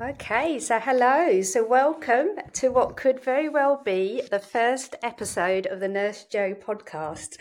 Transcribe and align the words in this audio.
Okay, 0.00 0.60
so 0.60 0.78
hello. 0.78 1.42
So 1.42 1.66
welcome 1.66 2.28
to 2.52 2.68
what 2.68 2.96
could 2.96 3.18
very 3.18 3.48
well 3.48 3.82
be 3.84 4.22
the 4.30 4.38
first 4.38 4.94
episode 5.02 5.66
of 5.66 5.80
the 5.80 5.88
Nurse 5.88 6.24
Jo 6.30 6.54
podcast. 6.54 7.36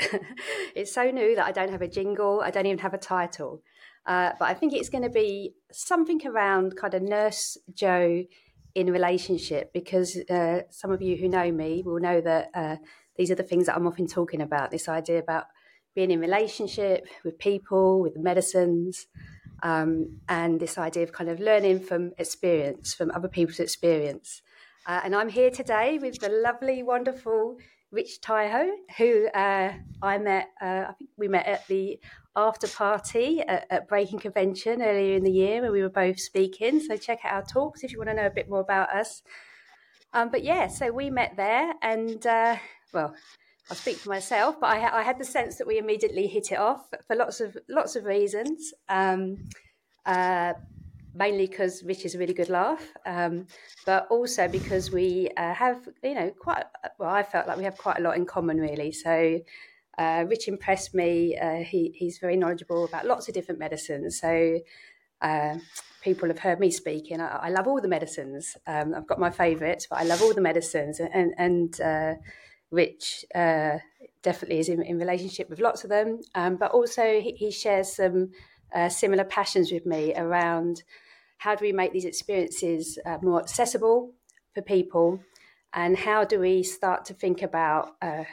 it's 0.75 0.91
so 0.91 1.12
new 1.12 1.35
that 1.35 1.46
I 1.46 1.51
don't 1.51 1.70
have 1.70 1.83
a 1.83 1.88
jingle, 1.88 2.41
I 2.41 2.49
don't 2.49 2.65
even 2.65 2.79
have 2.79 2.96
a 2.96 2.97
title. 2.97 3.62
Uh, 4.07 4.31
but 4.39 4.49
I 4.49 4.55
think 4.55 4.73
it's 4.73 4.89
going 4.89 5.04
to 5.04 5.09
be 5.09 5.54
something 5.71 6.20
around 6.25 6.75
kind 6.75 6.95
of 6.95 7.04
Nurse 7.04 7.59
Jo 7.75 8.23
in 8.73 8.91
relationship 8.91 9.71
because 9.71 10.17
uh, 10.27 10.62
some 10.71 10.89
of 10.89 10.99
you 10.99 11.16
who 11.16 11.30
know 11.30 11.52
me 11.52 11.84
will 11.85 11.99
know 11.99 12.21
that 12.21 12.49
uh, 12.55 12.77
these 13.17 13.30
are 13.30 13.35
the 13.35 13.44
things 13.44 13.67
that 13.67 13.76
I'm 13.76 13.85
often 13.85 14.08
talking 14.08 14.41
about 14.41 14.71
this 14.71 14.89
idea 14.89 15.20
about 15.20 15.44
being 15.94 16.09
in 16.09 16.20
relationship 16.20 17.05
with 17.23 17.38
people, 17.38 18.02
with 18.02 18.17
medicines 18.17 19.05
um, 19.63 20.20
and 20.29 20.59
this 20.59 20.77
idea 20.77 21.03
of 21.03 21.11
kind 21.11 21.29
of 21.29 21.39
learning 21.39 21.79
from 21.79 22.11
experience, 22.17 22.93
from 22.93 23.11
other 23.11 23.27
people's 23.27 23.59
experience. 23.59 24.41
Uh, 24.85 25.02
and 25.03 25.15
I'm 25.15 25.29
here 25.29 25.52
today 25.52 25.99
with 25.99 26.20
the 26.20 26.29
lovely, 26.29 26.84
wonderful 26.84 27.57
Rich 27.91 28.21
Tyo, 28.21 28.70
who 28.98 29.27
uh, 29.27 29.73
I 30.01 30.17
met, 30.17 30.49
uh, 30.62 30.85
I 30.89 30.93
think 30.98 31.09
we 31.17 31.27
met 31.27 31.45
at 31.45 31.67
the 31.67 31.99
after 32.35 32.67
party 32.67 33.41
at, 33.41 33.65
at, 33.70 33.88
Breaking 33.88 34.20
Convention 34.20 34.81
earlier 34.81 35.15
in 35.15 35.23
the 35.23 35.31
year 35.31 35.62
where 35.62 35.71
we 35.71 35.81
were 35.81 35.89
both 35.89 36.20
speaking. 36.20 36.79
So 36.79 36.98
check 36.98 37.20
out 37.23 37.34
our 37.34 37.43
talks 37.43 37.84
if 37.84 37.91
you 37.91 37.98
want 37.98 38.09
to 38.09 38.15
know 38.15 38.27
a 38.27 38.31
bit 38.31 38.49
more 38.49 38.59
about 38.59 38.89
us. 38.89 39.23
Um, 40.13 40.29
but 40.29 40.43
yeah, 40.43 40.67
so 40.67 40.91
we 40.91 41.09
met 41.09 41.35
there 41.37 41.73
and, 41.81 42.26
uh, 42.26 42.57
well, 42.93 43.15
I'll 43.70 43.76
speak 43.76 43.98
for 43.98 44.09
myself, 44.09 44.59
but 44.62 44.67
I, 44.67 44.99
I, 44.99 45.03
had 45.03 45.20
the 45.20 45.26
sense 45.26 45.57
that 45.57 45.67
we 45.67 45.77
immediately 45.77 46.27
hit 46.27 46.52
it 46.53 46.57
off 46.57 46.89
for 47.05 47.16
lots 47.16 47.41
of 47.41 47.57
lots 47.67 47.98
of 47.98 48.05
reasons. 48.05 48.73
Um, 48.88 49.49
uh, 50.05 50.53
mainly 51.13 51.48
because 51.48 51.84
Rich 51.84 52.05
is 52.05 52.15
a 52.15 52.18
really 52.20 52.34
good 52.34 52.49
laugh, 52.49 52.93
um, 53.05 53.48
but 53.85 54.07
also 54.10 54.48
because 54.48 54.91
we 54.91 55.29
uh, 55.35 55.54
have, 55.54 55.88
you 56.01 56.13
know, 56.13 56.32
quite. 56.40 56.63
Well, 56.98 57.10
I 57.10 57.23
felt 57.23 57.48
like 57.48 57.57
we 57.57 57.65
have 57.65 57.77
quite 57.77 57.99
a 57.99 58.01
lot 58.01 58.15
in 58.15 58.26
common, 58.26 58.57
really. 58.57 58.91
So. 58.91 59.40
Uh, 59.99 60.26
Rich 60.29 60.48
impressed 60.48 60.93
me. 60.93 61.35
Uh, 61.35 61.63
he, 61.63 61.91
he's 61.95 62.20
very 62.20 62.38
knowledgeable 62.38 62.85
about 62.85 63.07
lots 63.07 63.27
of 63.27 63.34
different 63.34 63.60
medicines. 63.60 64.22
So 64.22 64.59
uh, 65.23 65.56
people 66.03 66.28
have 66.28 66.38
heard 66.38 66.59
me 66.59 66.69
speaking. 66.69 67.19
I, 67.19 67.28
I 67.28 67.50
love 67.50 67.68
all 67.68 67.81
the 67.81 67.88
medicines. 67.88 68.56
Um, 68.68 68.94
I've 68.94 69.07
got 69.07 69.19
my 69.19 69.31
favourites, 69.31 69.88
but 69.90 70.00
I 70.00 70.03
love 70.03 70.22
all 70.22 70.35
the 70.35 70.41
medicines. 70.41 71.00
And, 71.00 71.34
and 71.38 71.81
uh, 71.81 72.13
Rich 72.72 73.25
uh, 73.34 73.78
definitely 74.22 74.59
is 74.59 74.69
in, 74.69 74.81
in, 74.81 74.97
relationship 74.97 75.50
with 75.50 75.59
lots 75.59 75.84
of 75.84 75.90
them, 75.90 76.19
um, 76.35 76.57
but 76.57 76.72
also 76.72 77.22
he, 77.22 77.31
he 77.31 77.51
shares 77.51 77.96
some 77.96 78.31
uh, 78.75 78.90
similar 78.90 79.23
passions 79.23 79.72
with 79.72 79.85
me 79.85 80.13
around 80.16 80.84
how 81.38 81.56
do 81.56 81.63
we 81.63 81.72
make 81.72 81.94
these 81.94 82.06
experiences 82.06 83.00
uh, 83.06 83.18
more 83.22 83.40
accessible 83.40 84.12
for 84.53 84.62
people? 84.62 85.22
And 85.73 85.97
how 85.97 86.23
do 86.23 86.40
we 86.40 86.63
start 86.63 87.06
to 87.06 87.13
think 87.13 87.41
about 87.41 87.95
uh, 88.01 88.23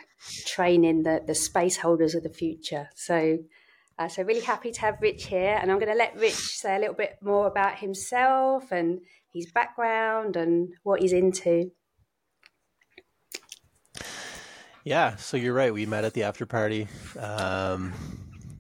training 0.47 1.03
the, 1.03 1.23
the 1.25 1.35
space 1.35 1.77
holders 1.77 2.15
of 2.15 2.23
the 2.23 2.31
future? 2.31 2.89
So 2.95 3.39
uh, 3.99 4.09
so 4.09 4.23
really 4.23 4.41
happy 4.41 4.73
to 4.73 4.81
have 4.81 5.01
rich 5.01 5.27
here. 5.27 5.59
And 5.61 5.71
i'm 5.71 5.79
going 5.79 5.93
to 5.93 5.99
let 5.99 6.17
rich 6.17 6.35
say 6.35 6.77
a 6.77 6.79
little 6.79 6.95
bit 6.95 7.17
more 7.23 7.47
about 7.47 7.79
himself 7.79 8.73
and 8.73 9.01
his 9.33 9.51
background 9.53 10.37
and 10.37 10.75
what 10.83 11.01
he's 11.01 11.13
into 11.13 11.71
yeah, 14.85 15.17
so 15.17 15.37
you're 15.37 15.55
right. 15.55 15.73
We 15.73 15.87
met 15.87 16.05
at 16.05 16.13
the 16.13 16.25
after 16.25 16.45
party. 16.45 16.89
Um, 17.19 17.95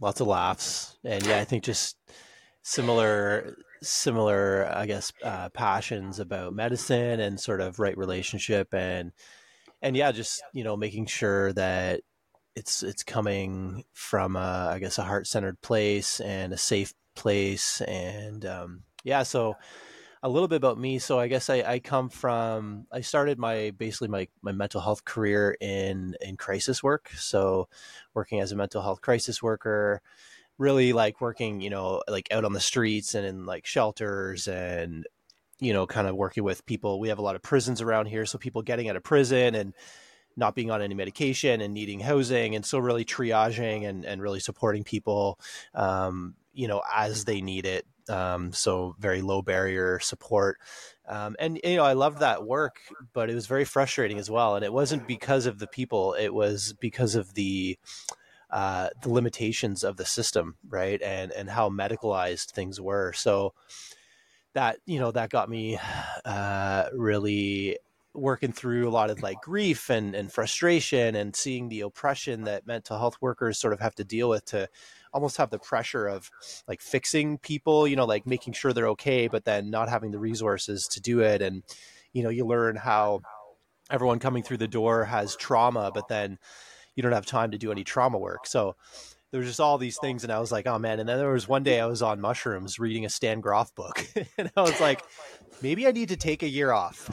lots 0.00 0.20
of 0.20 0.27
laughs, 0.27 0.97
and 1.05 1.25
yeah, 1.27 1.39
I 1.39 1.44
think 1.44 1.64
just 1.64 1.97
similar, 2.62 3.56
similar, 3.83 4.70
I 4.75 4.86
guess, 4.86 5.12
uh, 5.22 5.50
passions 5.50 6.19
about 6.19 6.55
medicine 6.55 7.20
and 7.20 7.39
sort 7.39 7.61
of 7.61 7.78
right 7.78 7.97
relationship, 7.97 8.72
and 8.72 9.12
and 9.83 9.95
yeah, 9.95 10.12
just 10.12 10.42
you 10.55 10.64
know, 10.64 10.77
making 10.77 11.07
sure 11.07 11.52
that 11.52 12.01
it's 12.56 12.83
it's 12.83 13.02
coming 13.02 13.85
from 13.92 14.36
a, 14.36 14.70
I 14.73 14.79
guess 14.79 14.98
a 14.98 15.02
heart 15.02 15.27
centered 15.27 15.61
place 15.61 16.20
and 16.20 16.55
a 16.55 16.58
safe 16.58 16.95
place, 17.14 17.83
and 17.83 18.46
um, 18.46 18.83
yeah, 19.05 19.24
so 19.24 19.56
a 20.24 20.29
little 20.29 20.48
bit 20.48 20.57
about 20.57 20.79
me. 20.79 20.98
So 20.98 21.20
I 21.20 21.29
guess 21.29 21.51
I, 21.51 21.57
I 21.57 21.79
come 21.80 22.08
from 22.08 22.86
I 22.90 23.02
started 23.02 23.39
my 23.39 23.73
basically 23.77 24.08
my, 24.08 24.27
my 24.40 24.52
mental 24.52 24.80
health 24.80 25.05
career 25.05 25.55
in 25.61 26.17
in 26.23 26.39
crisis 26.39 26.83
work. 26.83 27.11
So 27.11 27.68
working 28.14 28.40
as 28.40 28.51
a 28.51 28.57
mental 28.57 28.80
health 28.80 29.02
crisis 29.02 29.42
worker, 29.42 30.01
really 30.57 30.95
like 30.95 31.20
working, 31.20 31.61
you 31.61 31.68
know, 31.68 32.02
like 32.08 32.33
out 32.33 32.46
on 32.46 32.55
the 32.55 32.61
streets 32.61 33.14
and 33.14 33.27
in 33.27 33.45
like 33.45 33.67
shelters 33.67 34.48
and 34.48 35.07
you 35.61 35.73
know, 35.73 35.86
kind 35.86 36.08
of 36.08 36.17
working 36.17 36.42
with 36.42 36.67
people. 36.67 36.98
We 36.98 37.11
have 37.11 37.18
a 37.18 37.23
lot 37.23 37.36
of 37.36 37.42
prisons 37.42 37.80
around 37.80 38.06
here, 38.06 38.27
so 38.27 38.39
people 38.39 38.62
getting 38.62 38.89
out 38.89 38.96
of 38.96 39.05
prison 39.05 39.55
and 39.55 39.74
not 40.36 40.55
being 40.55 40.70
on 40.70 40.83
any 40.83 40.95
medication 40.95 41.61
and 41.61 41.74
needing 41.74 42.01
housing 42.01 42.56
and 42.56 42.64
so 42.67 42.79
really 42.79 43.05
triaging 43.05 43.86
and, 43.86 44.05
and 44.05 44.20
really 44.20 44.41
supporting 44.41 44.83
people 44.83 45.39
um, 45.74 46.35
you 46.52 46.67
know 46.67 46.83
as 46.92 47.24
they 47.24 47.41
need 47.41 47.67
it 47.67 47.86
um, 48.09 48.53
so 48.53 48.95
very 48.98 49.23
low 49.23 49.42
barrier 49.42 49.98
support. 49.98 50.59
Um, 51.07 51.37
and 51.39 51.61
you 51.63 51.77
know, 51.77 51.85
I 51.85 51.92
loved 51.92 52.20
that 52.20 52.47
work, 52.47 52.81
but 53.13 53.31
it 53.31 53.35
was 53.35 53.47
very 53.47 53.65
frustrating 53.65 54.19
as 54.19 54.31
well. 54.31 54.57
And 54.57 54.65
it 54.65 54.73
wasn't 54.73 55.07
because 55.07 55.47
of 55.47 55.59
the 55.59 55.67
people; 55.67 56.15
it 56.15 56.33
was 56.33 56.75
because 56.81 57.15
of 57.15 57.35
the 57.35 57.79
uh, 58.51 58.89
the 59.03 59.11
limitations 59.11 59.85
of 59.85 59.97
the 59.97 60.07
system, 60.07 60.57
right? 60.69 61.01
And 61.03 61.33
and 61.33 61.51
how 61.51 61.69
medicalized 61.69 62.53
things 62.53 62.81
were. 62.81 63.13
So 63.13 63.55
that 64.55 64.79
you 64.86 64.98
know 64.98 65.11
that 65.11 65.31
got 65.31 65.51
me 65.51 65.79
uh, 66.25 66.86
really 66.95 67.79
working 68.15 68.53
through 68.53 68.89
a 68.89 68.91
lot 68.91 69.11
of 69.11 69.23
like 69.23 69.41
grief 69.41 69.91
and, 69.91 70.15
and 70.15 70.33
frustration 70.33 71.17
and 71.17 71.35
seeing 71.35 71.69
the 71.69 71.81
oppression 71.81 72.45
that 72.45 72.67
mental 72.67 72.97
health 72.97 73.17
workers 73.21 73.59
sort 73.59 73.73
of 73.73 73.81
have 73.81 73.95
to 73.97 74.05
deal 74.05 74.29
with 74.29 74.45
to 74.45 74.69
almost 75.14 75.36
have 75.36 75.51
the 75.51 75.58
pressure 75.58 76.07
of 76.07 76.30
like 76.69 76.83
fixing 76.83 77.39
people, 77.39 77.86
you 77.86 77.97
know, 77.97 78.05
like 78.05 78.27
making 78.27 78.52
sure 78.52 78.73
they're 78.73 78.89
okay, 78.89 79.29
but 79.29 79.45
then 79.45 79.70
not 79.70 79.89
having 79.89 80.11
the 80.11 80.19
resources 80.19 80.86
to 80.92 81.01
do 81.01 81.20
it. 81.20 81.41
And, 81.41 81.63
you 82.13 82.23
know, 82.23 82.29
you 82.29 82.45
learn 82.45 82.77
how 82.77 83.23
everyone 83.91 84.19
coming 84.19 84.42
through 84.42 84.57
the 84.58 84.69
door 84.69 85.05
has 85.05 85.36
trauma, 85.36 85.92
but 85.95 86.08
then 86.08 86.39
you 86.97 87.03
don't 87.03 87.13
have 87.13 87.27
time 87.27 87.53
to 87.53 87.58
do 87.58 87.70
any 87.70 87.85
trauma 87.85 88.19
work. 88.19 88.47
So 88.47 88.74
there's 89.30 89.47
just 89.47 89.61
all 89.61 89.79
these 89.79 89.98
things. 89.98 90.24
And 90.24 90.33
I 90.33 90.41
was 90.41 90.51
like, 90.51 90.67
oh 90.67 90.79
man. 90.79 90.98
And 90.98 91.08
then 91.08 91.19
there 91.19 91.30
was 91.30 91.48
one 91.48 91.63
day 91.63 91.80
I 91.80 91.86
was 91.86 92.03
on 92.03 92.20
mushrooms 92.20 92.79
reading 92.79 93.05
a 93.05 93.08
Stan 93.08 93.41
Grof 93.41 93.74
book. 93.74 94.07
and 94.39 94.51
I 94.57 94.63
was 94.63 94.80
like, 94.80 95.03
maybe 95.63 95.86
I 95.86 95.92
need 95.92 96.08
to 96.08 96.17
take 96.17 96.42
a 96.42 96.48
year 96.48 96.73
off. 96.73 97.08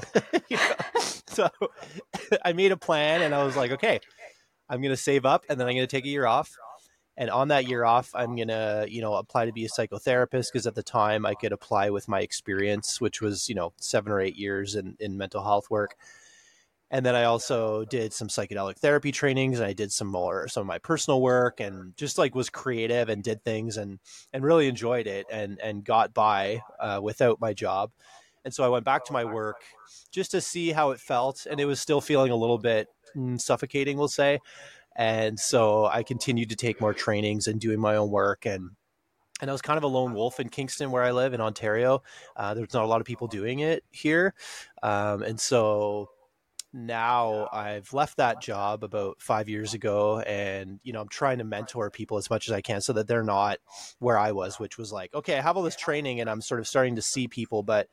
so 1.28 1.50
I 2.46 2.54
made 2.54 2.72
a 2.72 2.78
plan 2.78 3.22
and 3.22 3.36
I 3.36 3.44
was 3.44 3.56
like, 3.56 3.72
okay, 3.72 4.00
I'm 4.70 4.82
going 4.82 4.94
to 4.94 5.02
save 5.02 5.26
up 5.26 5.46
and 5.50 5.60
then 5.60 5.68
I'm 5.68 5.76
going 5.76 5.88
to 5.88 5.96
take 5.96 6.06
a 6.06 6.10
year 6.10 6.26
off 6.26 6.56
and 7.22 7.30
on 7.30 7.50
that 7.50 7.68
year 7.68 7.86
off 7.86 8.10
i'm 8.16 8.36
gonna 8.36 8.86
you 8.90 9.00
know 9.00 9.14
apply 9.14 9.46
to 9.46 9.54
be 9.54 9.64
a 9.64 9.70
psychotherapist 9.70 10.52
because 10.52 10.66
at 10.66 10.74
the 10.74 10.84
time 10.84 11.24
i 11.24 11.36
could 11.36 11.52
apply 11.52 11.92
with 11.92 12.08
my 12.08 12.20
experience 12.20 13.00
which 13.00 13.22
was 13.22 13.48
you 13.48 13.54
know 13.54 13.72
seven 13.78 14.12
or 14.12 14.20
eight 14.20 14.36
years 14.36 14.76
in, 14.76 14.98
in 15.00 15.18
mental 15.18 15.44
health 15.44 15.70
work. 15.70 15.96
And 16.94 17.06
then 17.06 17.16
i 17.16 17.24
also 17.24 17.86
did 17.86 18.12
some 18.12 18.28
psychedelic 18.28 18.80
therapy 18.80 19.12
trainings 19.12 19.60
and 19.60 19.68
i 19.68 19.72
did 19.72 19.94
some 19.94 20.08
more 20.08 20.48
some 20.50 20.62
of 20.62 20.68
my 20.68 20.80
personal 20.80 21.22
work 21.22 21.60
and 21.60 21.96
just 21.96 22.18
like 22.18 22.36
was 22.36 22.50
creative 22.50 23.08
and 23.08 23.24
did 23.24 23.44
things 23.44 23.78
and 23.78 24.00
and 24.34 24.44
really 24.44 24.68
enjoyed 24.68 25.08
it 25.08 25.26
and 25.32 25.60
and 25.62 25.86
got 25.86 26.14
by 26.14 26.60
uh, 26.80 27.00
without 27.02 27.40
my 27.40 27.54
job. 27.54 27.92
And 28.44 28.54
so 28.54 28.66
i 28.66 28.68
went 28.68 28.84
back 28.84 29.06
to 29.06 29.14
my 29.14 29.24
work 29.24 29.62
just 30.12 30.32
to 30.32 30.42
see 30.42 30.72
how 30.72 30.92
it 30.92 31.00
felt 31.00 31.46
and 31.50 31.62
it 31.62 31.66
was 31.66 31.80
still 31.80 32.02
feeling 32.02 32.32
a 32.32 32.36
little 32.36 32.58
bit 32.58 32.88
mm, 33.16 33.40
suffocating 33.40 33.98
we'll 33.98 34.10
say 34.10 34.40
and 34.96 35.40
so 35.40 35.86
I 35.86 36.04
continued 36.04 36.50
to 36.50 36.56
take 36.56 36.82
more 36.82 36.94
trainings 36.94 37.48
and 37.48 37.60
doing 37.60 37.80
my 37.80 37.96
own 37.96 38.10
work. 38.10 38.46
And 38.46 38.72
and 39.42 39.50
I 39.50 39.54
was 39.54 39.62
kind 39.62 39.78
of 39.78 39.84
a 39.84 39.88
lone 39.88 40.14
wolf 40.14 40.40
in 40.40 40.50
Kingston, 40.50 40.92
where 40.92 41.04
I 41.04 41.12
live 41.12 41.34
in 41.34 41.42
Ontario. 41.42 42.04
Uh, 42.36 42.54
there's 42.54 42.74
not 42.74 42.84
a 42.84 42.88
lot 42.88 43.02
of 43.02 43.08
people 43.08 43.28
doing 43.28 43.60
it 43.60 43.84
here, 43.90 44.36
um, 44.84 45.24
and 45.24 45.40
so 45.40 46.10
now 46.74 47.50
I've 47.52 47.92
left 47.92 48.18
that 48.18 48.42
job 48.42 48.84
about 48.84 49.20
five 49.20 49.50
years 49.50 49.74
ago, 49.74 50.20
and 50.20 50.80
you 50.84 50.94
know 50.94 51.02
I'm 51.02 51.10
trying 51.10 51.40
to 51.40 51.44
mentor 51.44 51.90
people 51.90 52.18
as 52.18 52.30
much 52.30 52.48
as 52.48 52.54
I 52.54 52.62
can 52.62 52.82
so 52.82 52.94
that 52.94 53.08
they're 53.08 53.24
not 53.24 53.58
where 54.00 54.18
I 54.18 54.32
was, 54.32 54.60
which 54.60 54.78
was 54.78 54.92
like, 54.92 55.14
okay, 55.14 55.38
I 55.38 55.42
have 55.42 55.58
all 55.58 55.64
this 55.64 55.76
training, 55.76 56.22
and 56.22 56.30
I'm 56.30 56.42
sort 56.42 56.60
of 56.60 56.68
starting 56.68 56.96
to 56.98 57.02
see 57.02 57.28
people, 57.28 57.64
but 57.64 57.88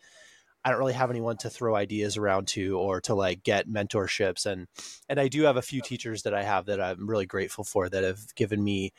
I 0.65 0.71
don't 0.71 0.79
really 0.79 0.93
have 0.93 1.11
anyone 1.11 1.37
to 1.39 1.51
throw 1.51 1.77
ideas 1.77 2.17
around 2.17 2.49
to 2.49 2.79
or 2.79 3.01
to 3.03 3.15
like 3.15 3.43
get 3.43 3.69
mentorships 3.69 4.47
and 4.47 4.67
and 5.09 5.21
I 5.21 5.29
do 5.29 5.43
have 5.43 5.57
a 5.57 5.63
few 5.63 5.81
teachers 5.81 6.23
that 6.23 6.35
I 6.35 6.43
have 6.43 6.67
that 6.67 6.81
I'm 6.81 7.09
really 7.09 7.27
grateful 7.27 7.65
for 7.65 7.89
that 7.89 8.05
have 8.05 8.35
given 8.35 8.63
me 8.63 8.93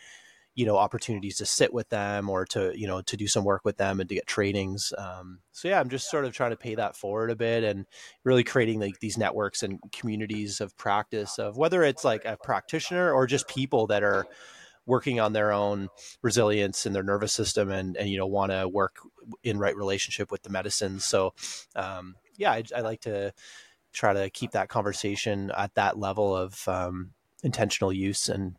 you 0.59 0.65
know 0.65 0.75
opportunities 0.75 1.37
to 1.37 1.45
sit 1.45 1.73
with 1.73 1.87
them 1.87 2.29
or 2.29 2.45
to 2.45 2.77
you 2.77 2.85
know 2.85 3.01
to 3.01 3.15
do 3.15 3.27
some 3.27 3.45
work 3.45 3.61
with 3.63 3.77
them 3.77 4.01
and 4.01 4.09
to 4.09 4.15
get 4.15 4.27
trainings 4.27 4.91
um, 4.97 5.39
so 5.53 5.69
yeah 5.69 5.79
i'm 5.79 5.87
just 5.87 6.09
sort 6.09 6.25
of 6.25 6.33
trying 6.33 6.49
to 6.51 6.57
pay 6.57 6.75
that 6.75 6.97
forward 6.97 7.31
a 7.31 7.35
bit 7.35 7.63
and 7.63 7.85
really 8.25 8.43
creating 8.43 8.77
like 8.77 8.99
these 8.99 9.17
networks 9.17 9.63
and 9.63 9.79
communities 9.93 10.59
of 10.59 10.75
practice 10.75 11.39
of 11.39 11.55
whether 11.55 11.81
it's 11.83 12.03
like 12.03 12.25
a 12.25 12.37
practitioner 12.43 13.13
or 13.13 13.25
just 13.25 13.47
people 13.47 13.87
that 13.87 14.03
are 14.03 14.25
working 14.85 15.19
on 15.19 15.33
their 15.33 15.51
own 15.51 15.89
resilience 16.21 16.85
in 16.85 16.93
their 16.93 17.03
nervous 17.03 17.33
system 17.33 17.69
and 17.69 17.95
and 17.97 18.09
you 18.09 18.17
know 18.17 18.27
want 18.27 18.51
to 18.51 18.67
work 18.67 18.97
in 19.43 19.57
right 19.59 19.75
relationship 19.75 20.31
with 20.31 20.43
the 20.43 20.49
medicines. 20.49 21.05
So 21.05 21.33
um, 21.75 22.15
yeah 22.37 22.51
I, 22.51 22.63
I, 22.75 22.81
like 22.81 23.01
to 23.01 23.33
try 23.93 24.13
to 24.13 24.29
keep 24.29 24.51
that 24.51 24.69
conversation 24.69 25.51
at 25.55 25.75
that 25.75 25.97
level 25.97 26.35
of 26.35 26.67
um, 26.67 27.11
intentional 27.43 27.93
use. 27.93 28.29
And 28.29 28.55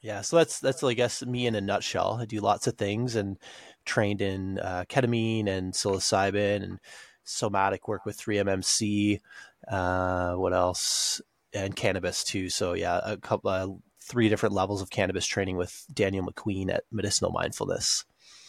yeah 0.00 0.20
so 0.20 0.36
that's 0.36 0.58
that's 0.58 0.82
i 0.82 0.94
guess 0.94 1.24
me 1.24 1.46
in 1.46 1.54
a 1.54 1.60
nutshell. 1.60 2.18
I 2.20 2.24
do 2.24 2.40
lots 2.40 2.66
of 2.66 2.76
things 2.76 3.16
and 3.16 3.38
trained 3.84 4.20
in 4.20 4.58
uh, 4.58 4.84
ketamine 4.88 5.48
and 5.48 5.72
psilocybin 5.72 6.62
and 6.62 6.78
somatic 7.24 7.88
work 7.88 8.04
with 8.04 8.18
3mmc 8.18 9.20
uh, 9.68 10.34
what 10.34 10.52
else? 10.52 11.20
And 11.54 11.76
cannabis 11.76 12.24
too. 12.24 12.48
So 12.48 12.72
yeah 12.72 13.00
a 13.04 13.16
couple 13.16 13.50
uh, 13.50 13.68
three 14.12 14.28
different 14.28 14.54
levels 14.54 14.82
of 14.82 14.90
cannabis 14.90 15.26
training 15.26 15.56
with 15.56 15.86
daniel 15.92 16.26
mcqueen 16.26 16.72
at 16.72 16.84
medicinal 16.92 17.32
mindfulness 17.32 18.04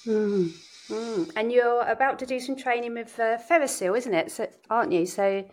mm. 0.06 0.52
Mm. 0.90 1.32
and 1.38 1.52
you're 1.52 1.82
about 1.84 2.20
to 2.20 2.26
do 2.26 2.40
some 2.42 2.58
training 2.58 2.94
with 2.94 3.18
uh, 3.18 3.38
TheraPsil 3.50 3.98
isn't 3.98 4.14
it 4.14 4.32
so, 4.32 4.48
aren't 4.70 4.92
you 4.92 5.06
so 5.06 5.46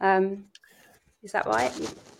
um, 0.00 0.46
is 1.22 1.30
that 1.30 1.46
right 1.46 1.72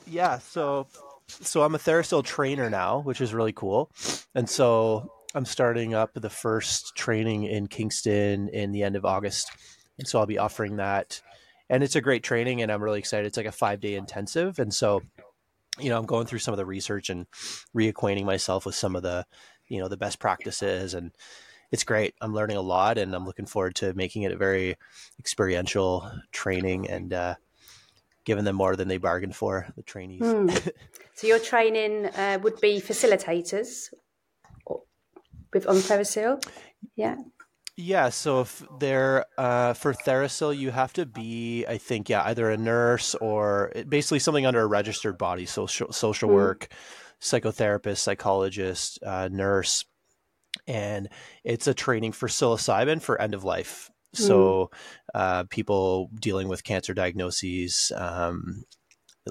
yeah 0.07 0.39
so 0.39 0.87
so 1.29 1.63
I'm 1.63 1.75
a 1.75 1.79
TheraPsil 1.79 2.25
trainer 2.25 2.69
now, 2.69 3.01
which 3.01 3.21
is 3.21 3.35
really 3.35 3.53
cool. 3.53 3.91
And 4.35 4.49
so 4.49 5.11
I'm 5.35 5.45
starting 5.45 5.95
up 5.95 6.11
the 6.15 6.31
first 6.31 6.95
training 6.97 7.45
in 7.45 7.67
Kingston 7.67 8.49
in 8.49 8.73
the 8.73 8.83
end 8.83 8.97
of 8.97 9.05
August. 9.05 9.51
And 9.99 10.07
so 10.07 10.19
I'll 10.19 10.27
be 10.27 10.39
offering 10.39 10.77
that. 10.77 11.21
And 11.71 11.83
it's 11.83 11.97
a 11.97 12.01
great 12.01 12.23
training 12.23 12.63
and 12.63 12.71
I'm 12.71 12.83
really 12.83 12.99
excited. 12.99 13.27
It's 13.27 13.37
like 13.37 13.47
a 13.47 13.53
five 13.53 13.81
day 13.81 13.95
intensive. 13.95 14.59
And 14.59 14.73
so, 14.73 15.03
you 15.79 15.91
know, 15.91 15.99
I'm 15.99 16.07
going 16.07 16.27
through 16.27 16.39
some 16.39 16.55
of 16.55 16.59
the 16.59 16.67
research 16.67 17.11
and 17.11 17.27
reacquainting 17.75 18.25
myself 18.25 18.67
with 18.67 18.75
some 18.75 18.97
of 18.97 19.03
the, 19.03 19.27
you 19.69 19.81
know, 19.81 19.89
the 19.89 19.97
best 19.97 20.19
practices 20.19 20.95
and 20.95 21.13
it's 21.73 21.85
great. 21.85 22.15
I'm 22.21 22.33
learning 22.33 22.57
a 22.57 22.63
lot 22.63 22.99
and 22.99 23.15
I'm 23.15 23.27
looking 23.27 23.47
forward 23.47 23.75
to 23.77 23.95
making 23.95 24.23
it 24.23 24.33
a 24.33 24.37
very 24.37 24.77
experiential 25.19 26.09
training 26.31 26.89
and 26.89 27.13
uh, 27.13 27.35
giving 28.25 28.45
them 28.45 28.57
more 28.57 28.77
than 28.77 28.87
they 28.87 28.99
bargained 28.99 29.35
for, 29.35 29.67
the 29.75 29.83
trainees. 29.83 30.23
Mm. 30.23 30.73
so 31.15 31.27
your 31.27 31.39
training 31.41 32.07
uh, 32.07 32.39
would 32.43 32.61
be 32.61 32.81
facilitators 32.81 33.93
with 35.53 35.67
on 35.67 35.77
TheraPsil? 35.77 36.45
Yeah. 36.97 37.17
Yeah, 37.77 38.11
so 38.11 38.43
if 38.43 38.63
they're 38.79 39.27
uh, 39.37 39.73
for 39.75 39.93
TheraPsil, 39.93 40.57
you 40.57 40.71
have 40.71 40.93
to 40.93 41.07
be, 41.07 41.67
I 41.67 41.79
think, 41.79 42.09
yeah, 42.09 42.23
either 42.25 42.51
a 42.51 42.57
nurse 42.57 43.17
or 43.17 43.73
basically 43.89 44.21
something 44.21 44.47
under 44.47 44.61
a 44.61 44.67
registered 44.67 45.19
body, 45.19 45.45
social 45.45 45.91
social 45.93 46.29
mm. 46.29 46.35
work, 46.35 46.69
psychotherapist, 47.21 47.99
psychologist, 47.99 49.01
uh, 49.05 49.29
nurse, 49.31 49.85
and 50.69 51.09
it's 51.43 51.67
a 51.67 51.75
training 51.75 52.13
for 52.13 52.29
psilocybin 52.29 53.03
for 53.03 53.21
end 53.21 53.35
of 53.35 53.43
life 53.43 53.91
Mm. 54.15 54.27
So, 54.27 54.71
uh, 55.15 55.45
people 55.45 56.11
dealing 56.21 56.49
with 56.49 56.65
cancer 56.65 56.95
diagnoses, 56.95 57.93
um, 57.97 58.65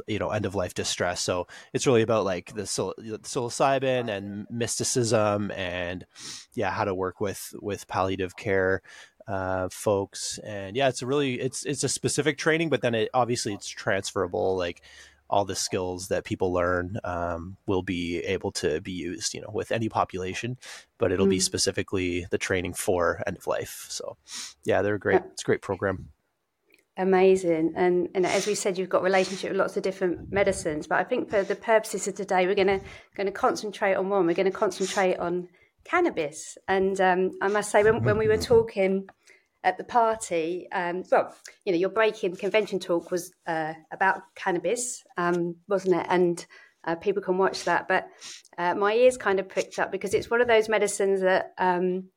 you 0.07 0.19
know, 0.19 0.29
end 0.29 0.45
of 0.45 0.55
life 0.55 0.73
distress. 0.73 1.21
So 1.21 1.47
it's 1.73 1.87
really 1.87 2.01
about 2.01 2.25
like 2.25 2.53
the 2.53 2.63
psilocybin 2.63 4.09
and 4.09 4.47
mysticism, 4.49 5.51
and 5.51 6.05
yeah, 6.53 6.71
how 6.71 6.85
to 6.85 6.95
work 6.95 7.21
with 7.21 7.53
with 7.61 7.87
palliative 7.87 8.35
care 8.35 8.81
uh, 9.27 9.69
folks. 9.69 10.39
And 10.43 10.75
yeah, 10.75 10.89
it's 10.89 11.01
a 11.01 11.05
really 11.05 11.39
it's 11.39 11.65
it's 11.65 11.83
a 11.83 11.89
specific 11.89 12.37
training, 12.37 12.69
but 12.69 12.81
then 12.81 12.95
it 12.95 13.09
obviously 13.13 13.53
it's 13.53 13.67
transferable. 13.67 14.57
Like 14.57 14.81
all 15.29 15.45
the 15.45 15.55
skills 15.55 16.09
that 16.09 16.25
people 16.25 16.53
learn 16.53 16.97
um, 17.03 17.57
will 17.65 17.81
be 17.81 18.19
able 18.19 18.51
to 18.51 18.79
be 18.81 18.91
used, 18.91 19.33
you 19.33 19.41
know, 19.41 19.49
with 19.51 19.71
any 19.71 19.89
population, 19.89 20.57
but 20.99 21.11
it'll 21.11 21.25
mm. 21.25 21.31
be 21.31 21.39
specifically 21.39 22.27
the 22.29 22.37
training 22.37 22.73
for 22.73 23.23
end 23.25 23.37
of 23.37 23.47
life. 23.47 23.87
So, 23.89 24.17
yeah, 24.63 24.83
they're 24.83 24.99
great. 24.99 25.21
It's 25.31 25.41
a 25.41 25.45
great 25.45 25.61
program. 25.61 26.09
Amazing, 26.95 27.73
and 27.75 28.09
and 28.13 28.23
as 28.25 28.45
we 28.45 28.53
said, 28.53 28.77
you've 28.77 28.89
got 28.89 29.01
relationship 29.01 29.49
with 29.49 29.59
lots 29.59 29.75
of 29.77 29.81
different 29.81 30.31
medicines. 30.31 30.85
But 30.85 30.99
I 30.99 31.03
think 31.03 31.29
for 31.29 31.41
the 31.41 31.55
purposes 31.55 32.07
of 32.07 32.13
today, 32.13 32.45
we're 32.45 32.53
gonna 32.53 32.81
going 33.15 33.25
to 33.25 33.31
concentrate 33.31 33.95
on 33.95 34.09
one. 34.09 34.27
We're 34.27 34.35
going 34.35 34.45
to 34.45 34.51
concentrate 34.51 35.17
on 35.17 35.47
cannabis. 35.83 36.57
And 36.67 36.99
um, 37.01 37.31
I 37.41 37.47
must 37.47 37.71
say, 37.71 37.83
when, 37.83 38.03
when 38.03 38.17
we 38.17 38.27
were 38.27 38.37
talking 38.37 39.07
at 39.63 39.77
the 39.77 39.83
party, 39.83 40.67
um, 40.71 41.03
well, 41.11 41.33
you 41.65 41.71
know, 41.71 41.79
your 41.79 41.89
Breaking 41.89 42.35
Convention 42.35 42.79
talk 42.79 43.11
was 43.11 43.31
uh, 43.47 43.73
about 43.91 44.21
cannabis, 44.35 45.03
um, 45.17 45.55
wasn't 45.67 45.95
it? 45.95 46.05
And 46.09 46.45
uh, 46.85 46.95
people 46.95 47.23
can 47.23 47.37
watch 47.37 47.63
that. 47.63 47.87
But 47.87 48.07
uh, 48.57 48.75
my 48.75 48.93
ears 48.93 49.17
kind 49.17 49.39
of 49.39 49.49
pricked 49.49 49.79
up 49.79 49.91
because 49.91 50.13
it's 50.13 50.29
one 50.29 50.41
of 50.41 50.47
those 50.47 50.69
medicines 50.69 51.21
that 51.21 51.53
um, 51.57 52.09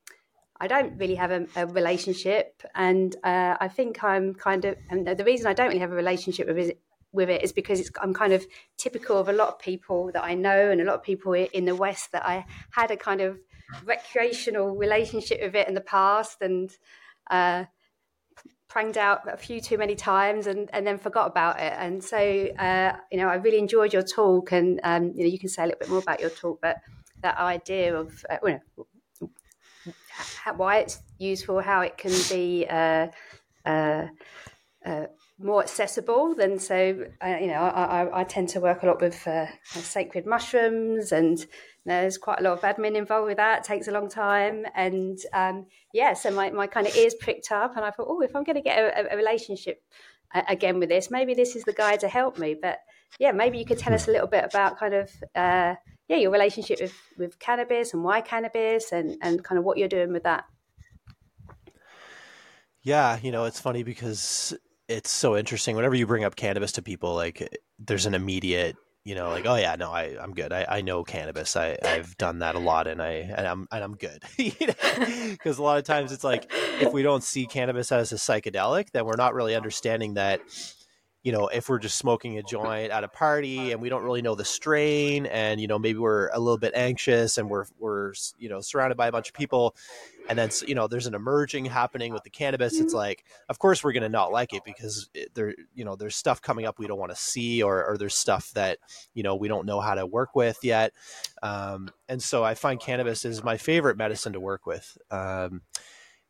I 0.60 0.66
don't 0.66 0.96
really 0.98 1.14
have 1.16 1.30
a, 1.30 1.46
a 1.56 1.66
relationship, 1.66 2.62
and 2.74 3.14
uh, 3.24 3.56
I 3.60 3.68
think 3.68 4.02
I'm 4.02 4.34
kind 4.34 4.64
of. 4.64 4.76
And 4.90 5.06
the 5.06 5.24
reason 5.24 5.46
I 5.46 5.52
don't 5.52 5.68
really 5.68 5.80
have 5.80 5.92
a 5.92 5.96
relationship 5.96 6.46
with 6.48 6.58
it, 6.58 6.80
with 7.12 7.30
it 7.30 7.42
is 7.42 7.52
because 7.52 7.90
I'm 8.00 8.14
kind 8.14 8.32
of 8.32 8.46
typical 8.76 9.18
of 9.18 9.28
a 9.28 9.32
lot 9.32 9.48
of 9.48 9.58
people 9.58 10.10
that 10.12 10.24
I 10.24 10.34
know, 10.34 10.70
and 10.70 10.80
a 10.80 10.84
lot 10.84 10.96
of 10.96 11.02
people 11.02 11.32
in 11.34 11.64
the 11.64 11.74
West 11.74 12.12
that 12.12 12.24
I 12.26 12.46
had 12.70 12.90
a 12.90 12.96
kind 12.96 13.20
of 13.20 13.38
recreational 13.84 14.76
relationship 14.76 15.40
with 15.42 15.54
it 15.54 15.68
in 15.68 15.74
the 15.74 15.80
past, 15.80 16.40
and 16.40 16.70
uh, 17.30 17.64
pranged 18.68 18.98
out 18.98 19.20
a 19.32 19.36
few 19.36 19.60
too 19.60 19.78
many 19.78 19.94
times 19.94 20.46
and, 20.46 20.68
and 20.72 20.86
then 20.86 20.98
forgot 20.98 21.26
about 21.26 21.58
it. 21.58 21.72
And 21.76 22.02
so, 22.02 22.18
uh, 22.18 22.96
you 23.10 23.18
know, 23.18 23.28
I 23.28 23.36
really 23.36 23.58
enjoyed 23.58 23.92
your 23.92 24.02
talk, 24.02 24.52
and 24.52 24.80
um, 24.84 25.12
you 25.14 25.24
know, 25.24 25.30
you 25.30 25.38
can 25.38 25.48
say 25.48 25.62
a 25.62 25.66
little 25.66 25.78
bit 25.78 25.88
more 25.88 26.00
about 26.00 26.20
your 26.20 26.30
talk, 26.30 26.60
but 26.60 26.76
that 27.22 27.38
idea 27.38 27.96
of 27.96 28.24
uh, 28.28 28.36
why 30.56 30.78
it's 30.78 31.00
useful, 31.18 31.60
how 31.60 31.80
it 31.82 31.96
can 31.96 32.12
be. 32.28 32.66
Uh, 32.68 33.08
uh, 33.64 34.06
uh 34.84 35.06
more 35.38 35.62
accessible 35.62 36.34
than 36.34 36.58
so 36.58 37.04
uh, 37.22 37.36
you 37.38 37.48
know 37.48 37.60
I, 37.60 38.04
I, 38.04 38.20
I, 38.20 38.24
tend 38.24 38.48
to 38.50 38.60
work 38.60 38.82
a 38.82 38.86
lot 38.86 39.02
with 39.02 39.26
uh, 39.28 39.44
sacred 39.64 40.24
mushrooms 40.24 41.12
and 41.12 41.44
there's 41.86 42.18
quite 42.18 42.40
a 42.40 42.42
lot 42.42 42.52
of 42.52 42.60
admin 42.62 42.96
involved 42.96 43.28
with 43.28 43.36
that. 43.36 43.60
It 43.60 43.64
takes 43.64 43.86
a 43.86 43.92
long 43.92 44.08
time. 44.08 44.66
And 44.74 45.18
um, 45.32 45.66
yeah, 45.94 46.14
so 46.14 46.32
my, 46.32 46.50
my 46.50 46.66
kind 46.66 46.86
of 46.86 46.96
ears 46.96 47.14
pricked 47.14 47.52
up. 47.52 47.76
And 47.76 47.84
I 47.84 47.92
thought, 47.92 48.08
oh, 48.10 48.20
if 48.22 48.34
I'm 48.34 48.42
going 48.42 48.56
to 48.56 48.62
get 48.62 48.78
a, 48.78 49.12
a 49.12 49.16
relationship 49.16 49.80
uh, 50.34 50.42
again 50.48 50.80
with 50.80 50.88
this, 50.88 51.10
maybe 51.10 51.32
this 51.32 51.54
is 51.54 51.62
the 51.62 51.72
guy 51.72 51.96
to 51.96 52.08
help 52.08 52.38
me. 52.38 52.56
But 52.60 52.78
yeah, 53.18 53.32
maybe 53.32 53.58
you 53.58 53.64
could 53.64 53.78
tell 53.78 53.94
us 53.94 54.08
a 54.08 54.10
little 54.10 54.26
bit 54.26 54.44
about 54.44 54.78
kind 54.78 54.94
of, 54.94 55.10
uh, 55.34 55.74
yeah, 56.08 56.16
your 56.16 56.30
relationship 56.30 56.80
with, 56.80 56.94
with 57.18 57.38
cannabis 57.38 57.94
and 57.94 58.04
why 58.04 58.20
cannabis 58.20 58.92
and, 58.92 59.16
and 59.22 59.42
kind 59.42 59.58
of 59.58 59.64
what 59.64 59.78
you're 59.78 59.88
doing 59.88 60.12
with 60.12 60.24
that. 60.24 60.44
Yeah, 62.82 63.18
you 63.20 63.32
know, 63.32 63.44
it's 63.44 63.60
funny 63.60 63.82
because 63.82 64.54
it's 64.88 65.10
so 65.10 65.36
interesting. 65.36 65.74
Whenever 65.74 65.96
you 65.96 66.06
bring 66.06 66.24
up 66.24 66.36
cannabis 66.36 66.72
to 66.72 66.82
people, 66.82 67.14
like 67.14 67.58
there's 67.78 68.06
an 68.06 68.14
immediate 68.14 68.76
you 69.06 69.14
know, 69.14 69.28
like, 69.28 69.46
oh 69.46 69.54
yeah, 69.54 69.76
no, 69.76 69.92
I, 69.92 70.16
I'm 70.20 70.34
good. 70.34 70.52
I, 70.52 70.66
I 70.68 70.80
know 70.80 71.04
cannabis. 71.04 71.54
I, 71.54 71.78
I've 71.80 72.18
done 72.18 72.40
that 72.40 72.56
a 72.56 72.58
lot 72.58 72.88
and 72.88 73.00
I, 73.00 73.12
and 73.12 73.46
I'm, 73.46 73.68
and 73.70 73.84
I'm 73.84 73.94
good. 73.94 74.20
you 74.36 74.52
know, 74.60 74.74
because 75.30 75.58
a 75.58 75.62
lot 75.62 75.78
of 75.78 75.84
times 75.84 76.10
it's 76.10 76.24
like, 76.24 76.50
if 76.80 76.92
we 76.92 77.04
don't 77.04 77.22
see 77.22 77.46
cannabis 77.46 77.92
as 77.92 78.10
a 78.10 78.16
psychedelic, 78.16 78.90
then 78.90 79.04
we're 79.04 79.14
not 79.14 79.32
really 79.32 79.54
understanding 79.54 80.14
that, 80.14 80.40
you 81.26 81.32
know, 81.32 81.48
if 81.48 81.68
we're 81.68 81.80
just 81.80 81.98
smoking 81.98 82.38
a 82.38 82.42
joint 82.44 82.92
at 82.92 83.02
a 83.02 83.08
party 83.08 83.72
and 83.72 83.82
we 83.82 83.88
don't 83.88 84.04
really 84.04 84.22
know 84.22 84.36
the 84.36 84.44
strain 84.44 85.26
and, 85.26 85.60
you 85.60 85.66
know, 85.66 85.76
maybe 85.76 85.98
we're 85.98 86.28
a 86.28 86.38
little 86.38 86.56
bit 86.56 86.72
anxious 86.76 87.36
and 87.36 87.50
we're, 87.50 87.64
we're, 87.80 88.12
you 88.38 88.48
know, 88.48 88.60
surrounded 88.60 88.96
by 88.96 89.08
a 89.08 89.12
bunch 89.12 89.30
of 89.30 89.34
people, 89.34 89.74
and 90.28 90.38
then 90.38 90.50
you 90.66 90.74
know 90.74 90.86
there's 90.86 91.06
an 91.06 91.14
emerging 91.14 91.64
happening 91.64 92.12
with 92.12 92.24
the 92.24 92.30
cannabis 92.30 92.80
it's 92.80 92.86
mm-hmm. 92.86 92.96
like 92.96 93.24
of 93.48 93.60
course 93.60 93.84
we're 93.84 93.92
going 93.92 94.02
to 94.02 94.08
not 94.08 94.32
like 94.32 94.52
it 94.52 94.64
because 94.64 95.08
there 95.34 95.54
you 95.72 95.84
know 95.84 95.94
there's 95.94 96.16
stuff 96.16 96.42
coming 96.42 96.66
up 96.66 96.80
we 96.80 96.86
don't 96.88 96.98
want 96.98 97.12
to 97.12 97.16
see 97.16 97.62
or, 97.62 97.84
or 97.84 97.96
there's 97.96 98.16
stuff 98.16 98.50
that 98.52 98.78
you 99.14 99.22
know 99.22 99.36
we 99.36 99.46
don't 99.46 99.66
know 99.66 99.80
how 99.80 99.94
to 99.94 100.04
work 100.04 100.34
with 100.34 100.58
yet 100.64 100.92
um, 101.44 101.88
and 102.08 102.20
so 102.20 102.42
i 102.42 102.54
find 102.54 102.80
cannabis 102.80 103.24
is 103.24 103.44
my 103.44 103.56
favorite 103.56 103.96
medicine 103.96 104.32
to 104.32 104.40
work 104.40 104.66
with 104.66 104.98
um, 105.12 105.62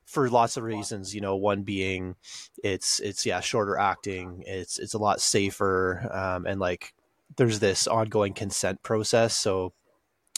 for 0.06 0.30
lots 0.30 0.56
of 0.56 0.62
reasons 0.62 1.14
you 1.14 1.20
know 1.20 1.36
one 1.36 1.62
being 1.62 2.14
it's 2.62 3.00
it's 3.00 3.26
yeah 3.26 3.40
shorter 3.40 3.76
acting 3.76 4.42
it's 4.46 4.78
it's 4.78 4.94
a 4.94 4.98
lot 4.98 5.20
safer 5.20 6.08
um, 6.12 6.46
and 6.46 6.60
like 6.60 6.94
there's 7.36 7.58
this 7.58 7.86
ongoing 7.86 8.32
consent 8.32 8.82
process 8.82 9.36
so 9.36 9.72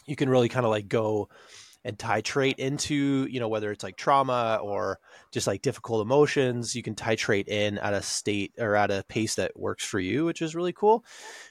you 0.06 0.16
can 0.16 0.28
really 0.28 0.48
kind 0.48 0.64
of 0.64 0.70
like 0.70 0.88
go 0.88 1.28
and 1.84 1.96
titrate 1.96 2.58
into 2.58 3.26
you 3.30 3.38
know 3.38 3.48
whether 3.48 3.70
it's 3.70 3.84
like 3.84 3.96
trauma 3.96 4.58
or 4.62 4.98
just 5.30 5.46
like 5.46 5.62
difficult 5.62 6.02
emotions 6.02 6.74
you 6.74 6.82
can 6.82 6.94
titrate 6.94 7.46
in 7.46 7.78
at 7.78 7.94
a 7.94 8.02
state 8.02 8.52
or 8.58 8.74
at 8.74 8.90
a 8.90 9.04
pace 9.08 9.36
that 9.36 9.58
works 9.58 9.84
for 9.84 10.00
you 10.00 10.24
which 10.24 10.42
is 10.42 10.54
really 10.54 10.72
cool. 10.72 11.04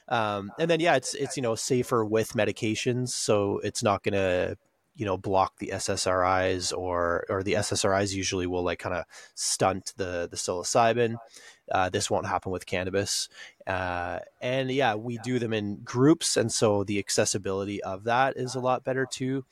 Um, 0.08 0.52
and 0.58 0.70
then 0.70 0.80
yeah 0.80 0.96
it's 0.96 1.14
it's 1.14 1.36
you 1.36 1.42
know 1.42 1.54
safer 1.54 2.04
with 2.04 2.34
medications 2.34 3.08
so 3.10 3.60
it's 3.64 3.82
not 3.82 4.02
gonna 4.02 4.56
you 4.98 5.06
know 5.06 5.16
block 5.16 5.58
the 5.58 5.70
SSRIs 5.72 6.76
or 6.76 7.24
or 7.30 7.42
the 7.42 7.54
SSRIs 7.54 8.14
usually 8.14 8.46
will 8.46 8.64
like 8.64 8.80
kind 8.80 8.96
of 8.96 9.04
stunt 9.34 9.94
the 9.96 10.28
the 10.30 10.36
psilocybin. 10.36 11.16
Uh, 11.70 11.88
this 11.88 12.10
won't 12.10 12.26
happen 12.26 12.50
with 12.50 12.66
cannabis, 12.66 13.28
uh, 13.66 14.18
and 14.40 14.70
yeah, 14.70 14.96
we 14.96 15.18
do 15.18 15.38
them 15.38 15.52
in 15.52 15.76
groups, 15.84 16.36
and 16.36 16.50
so 16.50 16.82
the 16.82 16.98
accessibility 16.98 17.82
of 17.82 18.04
that 18.04 18.36
is 18.36 18.54
a 18.54 18.60
lot 18.60 18.84
better 18.84 19.06
too. 19.06 19.44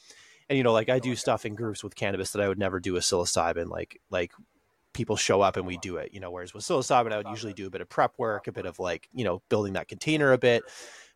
And 0.49 0.57
you 0.57 0.65
know, 0.65 0.73
like 0.73 0.89
I 0.89 0.99
do 0.99 1.15
stuff 1.15 1.47
in 1.47 1.55
groups 1.55 1.85
with 1.85 1.95
cannabis 1.95 2.33
that 2.33 2.43
I 2.43 2.49
would 2.49 2.59
never 2.59 2.81
do 2.81 2.95
with 2.95 3.05
psilocybin, 3.05 3.69
like 3.69 4.01
like 4.11 4.33
people 4.95 5.17
show 5.17 5.43
up 5.43 5.57
and 5.57 5.67
we 5.67 5.77
do 5.77 5.97
it, 5.99 6.13
you 6.13 6.19
know. 6.19 6.31
Whereas 6.33 6.55
with 6.55 6.65
psilocybin, 6.65 7.13
I 7.13 7.19
would 7.19 7.29
usually 7.29 7.53
do 7.53 7.69
a 7.69 7.71
bit 7.71 7.83
of 7.83 7.89
prep 7.89 8.15
work, 8.19 8.49
a 8.49 8.53
bit 8.53 8.67
of 8.67 8.81
like 8.81 9.09
you 9.13 9.25
know 9.25 9.43
building 9.49 9.75
that 9.75 9.87
container 9.87 10.33
a 10.33 10.39
bit, 10.39 10.65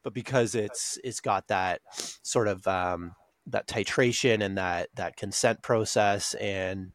but 0.04 0.14
because 0.14 0.54
it's 0.54 1.00
it's 1.02 1.20
got 1.20 1.48
that 1.48 1.80
sort 2.22 2.46
of 2.46 2.64
um, 2.68 3.16
that 3.46 3.66
titration 3.66 4.42
and 4.42 4.58
that 4.58 4.88
that 4.94 5.16
consent 5.16 5.62
process 5.62 6.34
and 6.34 6.92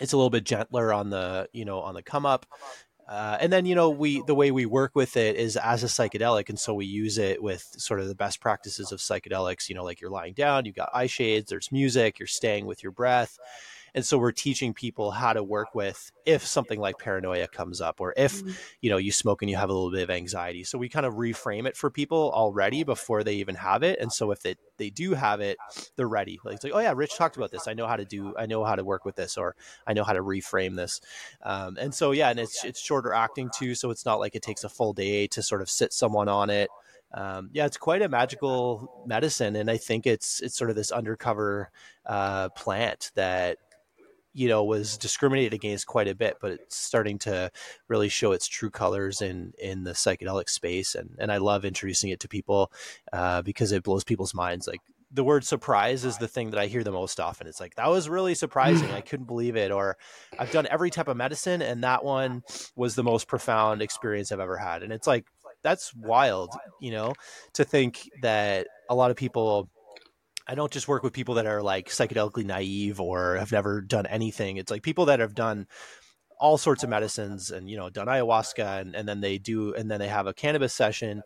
it's 0.00 0.12
a 0.12 0.16
little 0.16 0.30
bit 0.30 0.44
gentler 0.44 0.92
on 0.92 1.10
the 1.10 1.48
you 1.52 1.64
know 1.64 1.80
on 1.80 1.94
the 1.94 2.02
come 2.02 2.26
up. 2.26 2.46
Uh, 3.08 3.36
and 3.40 3.52
then 3.52 3.66
you 3.66 3.74
know 3.74 3.90
we 3.90 4.22
the 4.22 4.34
way 4.34 4.52
we 4.52 4.64
work 4.64 4.92
with 4.94 5.16
it 5.16 5.34
is 5.34 5.56
as 5.56 5.82
a 5.82 5.86
psychedelic 5.86 6.48
and 6.48 6.60
so 6.60 6.72
we 6.72 6.86
use 6.86 7.18
it 7.18 7.42
with 7.42 7.66
sort 7.76 7.98
of 7.98 8.06
the 8.06 8.14
best 8.14 8.40
practices 8.40 8.92
of 8.92 9.00
psychedelics 9.00 9.68
you 9.68 9.74
know 9.74 9.82
like 9.82 10.00
you're 10.00 10.12
lying 10.12 10.32
down 10.32 10.64
you've 10.64 10.76
got 10.76 10.88
eye 10.94 11.08
shades 11.08 11.50
there's 11.50 11.72
music 11.72 12.20
you're 12.20 12.28
staying 12.28 12.66
with 12.66 12.84
your 12.84 12.92
breath 12.92 13.36
and 13.94 14.04
so 14.04 14.18
we're 14.18 14.32
teaching 14.32 14.72
people 14.72 15.10
how 15.10 15.32
to 15.32 15.42
work 15.42 15.74
with 15.74 16.12
if 16.24 16.46
something 16.46 16.80
like 16.80 16.98
paranoia 16.98 17.48
comes 17.48 17.80
up 17.80 18.00
or 18.00 18.14
if 18.16 18.36
mm-hmm. 18.36 18.50
you 18.80 18.90
know 18.90 18.96
you 18.96 19.12
smoke 19.12 19.42
and 19.42 19.50
you 19.50 19.56
have 19.56 19.70
a 19.70 19.72
little 19.72 19.90
bit 19.90 20.02
of 20.02 20.10
anxiety. 20.10 20.64
So 20.64 20.78
we 20.78 20.88
kind 20.88 21.06
of 21.06 21.14
reframe 21.14 21.66
it 21.66 21.76
for 21.76 21.90
people 21.90 22.30
already 22.34 22.84
before 22.84 23.24
they 23.24 23.34
even 23.34 23.54
have 23.56 23.82
it. 23.82 23.98
And 24.00 24.12
so 24.12 24.30
if 24.30 24.42
they, 24.42 24.56
they 24.76 24.90
do 24.90 25.14
have 25.14 25.40
it 25.40 25.56
they're 25.96 26.08
ready. 26.08 26.38
Like 26.44 26.56
it's 26.56 26.64
like 26.64 26.74
oh 26.74 26.80
yeah 26.80 26.92
rich 26.94 27.16
talked 27.16 27.36
about 27.36 27.50
this. 27.50 27.68
I 27.68 27.74
know 27.74 27.86
how 27.86 27.96
to 27.96 28.04
do 28.04 28.34
i 28.38 28.46
know 28.46 28.64
how 28.64 28.76
to 28.76 28.84
work 28.84 29.04
with 29.04 29.16
this 29.16 29.36
or 29.36 29.54
i 29.86 29.92
know 29.92 30.04
how 30.04 30.12
to 30.12 30.22
reframe 30.22 30.76
this. 30.76 31.00
Um, 31.42 31.76
and 31.80 31.94
so 31.94 32.12
yeah 32.12 32.30
and 32.30 32.38
it's 32.38 32.64
it's 32.64 32.80
shorter 32.80 33.12
acting 33.12 33.50
too 33.54 33.74
so 33.74 33.90
it's 33.90 34.04
not 34.04 34.20
like 34.20 34.34
it 34.34 34.42
takes 34.42 34.64
a 34.64 34.68
full 34.68 34.92
day 34.92 35.26
to 35.28 35.42
sort 35.42 35.62
of 35.62 35.70
sit 35.70 35.92
someone 35.92 36.28
on 36.28 36.50
it. 36.50 36.70
Um, 37.12 37.50
yeah, 37.52 37.66
it's 37.66 37.76
quite 37.76 38.02
a 38.02 38.08
magical 38.08 39.02
medicine, 39.04 39.56
and 39.56 39.68
I 39.68 39.78
think 39.78 40.06
it's 40.06 40.40
it's 40.40 40.56
sort 40.56 40.70
of 40.70 40.76
this 40.76 40.92
undercover 40.92 41.70
uh, 42.06 42.50
plant 42.50 43.10
that 43.16 43.58
you 44.32 44.48
know 44.48 44.64
was 44.64 44.96
discriminated 44.96 45.52
against 45.54 45.86
quite 45.86 46.08
a 46.08 46.14
bit 46.14 46.36
but 46.40 46.52
it's 46.52 46.76
starting 46.76 47.18
to 47.18 47.50
really 47.88 48.08
show 48.08 48.32
its 48.32 48.46
true 48.46 48.70
colors 48.70 49.20
in 49.20 49.52
in 49.58 49.84
the 49.84 49.92
psychedelic 49.92 50.48
space 50.48 50.94
and 50.94 51.16
and 51.18 51.32
i 51.32 51.36
love 51.36 51.64
introducing 51.64 52.10
it 52.10 52.20
to 52.20 52.28
people 52.28 52.72
uh, 53.12 53.42
because 53.42 53.72
it 53.72 53.82
blows 53.82 54.04
people's 54.04 54.34
minds 54.34 54.66
like 54.66 54.80
the 55.12 55.24
word 55.24 55.44
surprise 55.44 56.04
is 56.04 56.18
the 56.18 56.28
thing 56.28 56.50
that 56.50 56.60
I 56.60 56.66
hear 56.66 56.84
the 56.84 56.92
most 56.92 57.18
often. 57.18 57.46
It's 57.46 57.60
like, 57.60 57.74
that 57.74 57.88
was 57.88 58.08
really 58.08 58.34
surprising. 58.34 58.90
I 58.92 59.00
couldn't 59.00 59.26
believe 59.26 59.56
it. 59.56 59.72
Or 59.72 59.96
I've 60.38 60.52
done 60.52 60.68
every 60.70 60.90
type 60.90 61.08
of 61.08 61.16
medicine, 61.16 61.62
and 61.62 61.82
that 61.82 62.04
one 62.04 62.44
was 62.76 62.94
the 62.94 63.02
most 63.02 63.26
profound 63.26 63.82
experience 63.82 64.30
I've 64.30 64.40
ever 64.40 64.56
had. 64.56 64.82
And 64.82 64.92
it's 64.92 65.06
like, 65.06 65.26
that's 65.62 65.94
wild, 65.94 66.54
you 66.80 66.92
know, 66.92 67.12
to 67.54 67.64
think 67.64 68.08
that 68.22 68.68
a 68.88 68.94
lot 68.94 69.10
of 69.10 69.16
people 69.16 69.68
I 70.50 70.56
don't 70.56 70.72
just 70.72 70.88
work 70.88 71.04
with 71.04 71.12
people 71.12 71.36
that 71.36 71.46
are 71.46 71.62
like 71.62 71.90
psychedelically 71.90 72.44
naive 72.44 73.00
or 73.00 73.36
have 73.36 73.52
never 73.52 73.80
done 73.80 74.06
anything. 74.06 74.56
It's 74.56 74.70
like 74.70 74.82
people 74.82 75.04
that 75.04 75.20
have 75.20 75.32
done 75.32 75.68
all 76.40 76.58
sorts 76.58 76.82
of 76.82 76.90
medicines 76.90 77.52
and 77.52 77.70
you 77.70 77.76
know 77.76 77.88
done 77.88 78.08
ayahuasca 78.08 78.80
and, 78.80 78.96
and 78.96 79.08
then 79.08 79.20
they 79.20 79.38
do 79.38 79.72
and 79.74 79.88
then 79.88 80.00
they 80.00 80.08
have 80.08 80.26
a 80.26 80.34
cannabis 80.34 80.74
session. 80.74 81.22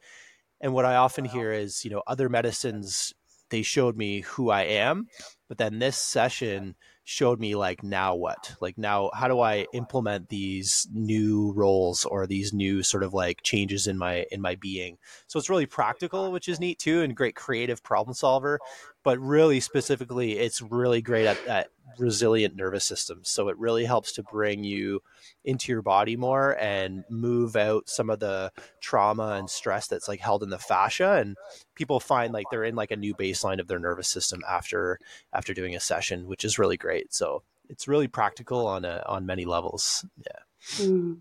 And 0.61 0.75
what 0.75 0.85
I 0.85 0.97
often 0.97 1.25
hear 1.25 1.53
is, 1.53 1.87
you 1.87 1.91
know, 1.91 2.03
other 2.07 2.29
medicines 2.29 3.15
they 3.49 3.63
showed 3.63 3.97
me 3.97 4.21
who 4.21 4.51
I 4.51 4.63
am, 4.63 5.07
but 5.49 5.57
then 5.57 5.79
this 5.79 5.97
session 5.97 6.75
showed 7.05 7.39
me 7.39 7.55
like 7.55 7.83
now 7.83 8.15
what 8.15 8.57
like 8.63 8.79
now 8.79 9.11
how 9.13 9.29
do 9.29 9.39
i 9.39 9.67
implement 9.75 10.31
these 10.31 10.89
new 10.91 11.53
roles 11.55 12.07
or 12.07 12.27
these 12.27 12.55
new 12.55 12.83
sort 12.83 13.03
of 13.03 13.13
like 13.13 13.43
changes 13.43 13.87
in 13.87 13.99
my 13.99 14.25
in 14.33 14.41
my 14.41 14.55
being 14.55 14.97
so 15.27 15.39
it's 15.39 15.51
really 15.51 15.67
practical 15.67 16.33
which 16.33 16.49
is 16.49 16.59
neat 16.59 16.79
too 16.79 17.03
and 17.03 17.15
great 17.15 17.37
creative 17.37 17.83
problem 17.83 18.15
solver 18.15 18.59
but 19.05 19.19
really 19.21 19.61
specifically 19.61 20.39
it's 20.39 20.61
really 20.61 21.01
great 21.01 21.27
at, 21.27 21.47
at 21.47 21.69
resilient 21.99 22.57
nervous 22.57 22.85
systems 22.85 23.29
so 23.29 23.49
it 23.49 23.57
really 23.59 23.85
helps 23.85 24.13
to 24.13 24.23
bring 24.25 24.65
you 24.65 25.01
into 25.45 25.71
your 25.71 25.83
body 25.83 26.17
more 26.17 26.57
and 26.59 27.05
move 27.11 27.55
out 27.55 27.89
some 27.89 28.09
of 28.11 28.19
the 28.19 28.51
trauma 28.81 29.35
and 29.35 29.49
stress 29.49 29.87
that's 29.87 30.09
like 30.09 30.21
held 30.21 30.43
in 30.43 30.51
the 30.51 30.59
fascia. 30.59 31.13
And 31.13 31.37
people 31.75 32.01
find 32.01 32.33
like 32.33 32.47
they're 32.51 32.65
in 32.65 32.75
like 32.75 32.91
a 32.91 32.97
new 32.97 33.15
baseline 33.15 33.61
of 33.61 33.69
their 33.69 33.79
nervous 33.79 34.09
system 34.09 34.43
after 34.49 34.99
after 35.33 35.55
doing 35.55 35.77
a 35.77 35.81
session 35.81 36.27
which 36.27 36.45
is 36.45 36.59
really 36.59 36.77
great. 36.77 37.13
So 37.13 37.43
it's 37.69 37.89
really 37.89 38.09
practical 38.09 38.67
on 38.67 38.85
a, 38.85 39.03
on 39.07 39.27
many 39.27 39.45
levels. 39.45 40.05
Yeah. 40.19 40.85
Mm. 40.87 41.19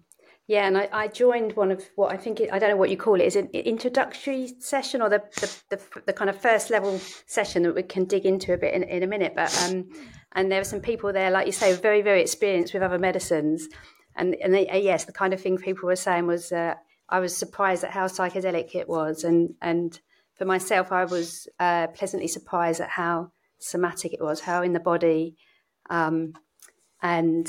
Yeah, 0.54 0.68
and 0.68 0.78
I, 0.78 0.88
I, 0.94 1.08
joined 1.08 1.54
one 1.54 1.72
of 1.72 1.84
what 1.96 2.14
I 2.14 2.18
think 2.18 2.40
it, 2.40 2.54
I 2.54 2.60
don't 2.60 2.70
know 2.70 2.78
what 2.78 2.92
you 2.92 2.96
call 2.96 3.20
it. 3.20 3.26
Is 3.26 3.36
it 3.36 3.46
an 3.46 3.62
introductory 3.62 4.54
session 4.60 5.02
or 5.02 5.10
the, 5.10 5.24
the, 5.42 5.50
the 5.72 6.02
the 6.06 6.14
kind 6.14 6.30
of 6.30 6.40
first 6.40 6.70
level 6.70 7.00
session 7.26 7.64
that 7.64 7.74
we 7.74 7.82
can 7.82 8.06
dig 8.06 8.24
into 8.24 8.54
a 8.54 8.58
bit 8.58 8.76
in, 8.76 8.84
in 8.84 9.02
a 9.02 9.08
minute? 9.08 9.34
But 9.36 9.52
um, 9.64 9.90
and 10.34 10.52
there 10.52 10.60
were 10.60 10.72
some 10.74 10.80
people 10.80 11.12
there, 11.12 11.32
like 11.32 11.48
you 11.48 11.52
say, 11.52 11.76
very 11.76 12.04
very 12.04 12.22
experienced 12.22 12.72
with 12.72 12.84
other 12.84 13.00
medicines, 13.00 13.68
and 14.16 14.36
and 14.44 14.54
they, 14.54 14.68
uh, 14.68 14.78
yes, 14.78 15.06
the 15.06 15.12
kind 15.12 15.34
of 15.34 15.42
thing 15.42 15.58
people 15.58 15.88
were 15.88 15.96
saying 15.96 16.28
was 16.28 16.52
uh, 16.52 16.76
I 17.10 17.20
was 17.20 17.36
surprised 17.36 17.84
at 17.84 17.90
how 17.90 18.06
psychedelic 18.06 18.76
it 18.76 18.88
was, 18.88 19.24
and 19.24 19.56
and 19.60 20.00
for 20.36 20.46
myself, 20.46 20.92
I 20.92 21.06
was 21.06 21.48
uh, 21.60 21.88
pleasantly 21.88 22.28
surprised 22.28 22.80
at 22.80 22.90
how 22.90 23.32
somatic 23.58 24.14
it 24.14 24.22
was, 24.22 24.42
how 24.42 24.62
in 24.62 24.74
the 24.74 24.80
body, 24.80 25.36
um, 25.90 26.34
and 27.02 27.48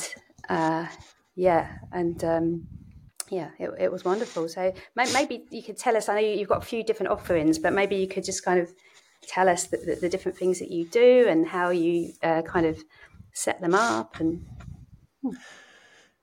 uh, 0.49 0.87
yeah, 1.34 1.68
and 1.92 2.25
um, 2.25 2.66
yeah, 3.34 3.50
it, 3.58 3.70
it 3.78 3.92
was 3.92 4.04
wonderful. 4.04 4.48
So 4.48 4.72
maybe 4.94 5.44
you 5.50 5.62
could 5.62 5.76
tell 5.76 5.96
us. 5.96 6.08
I 6.08 6.14
know 6.14 6.26
you've 6.26 6.48
got 6.48 6.62
a 6.62 6.66
few 6.66 6.84
different 6.84 7.10
offerings, 7.10 7.58
but 7.58 7.72
maybe 7.72 7.96
you 7.96 8.06
could 8.06 8.24
just 8.24 8.44
kind 8.44 8.60
of 8.60 8.72
tell 9.26 9.48
us 9.48 9.66
the, 9.66 9.78
the, 9.78 9.94
the 10.02 10.08
different 10.08 10.38
things 10.38 10.58
that 10.60 10.70
you 10.70 10.86
do 10.86 11.26
and 11.28 11.46
how 11.48 11.70
you 11.70 12.12
uh, 12.22 12.42
kind 12.42 12.66
of 12.66 12.82
set 13.32 13.60
them 13.60 13.74
up 13.74 14.20
and. 14.20 14.46
Hmm. 15.22 15.34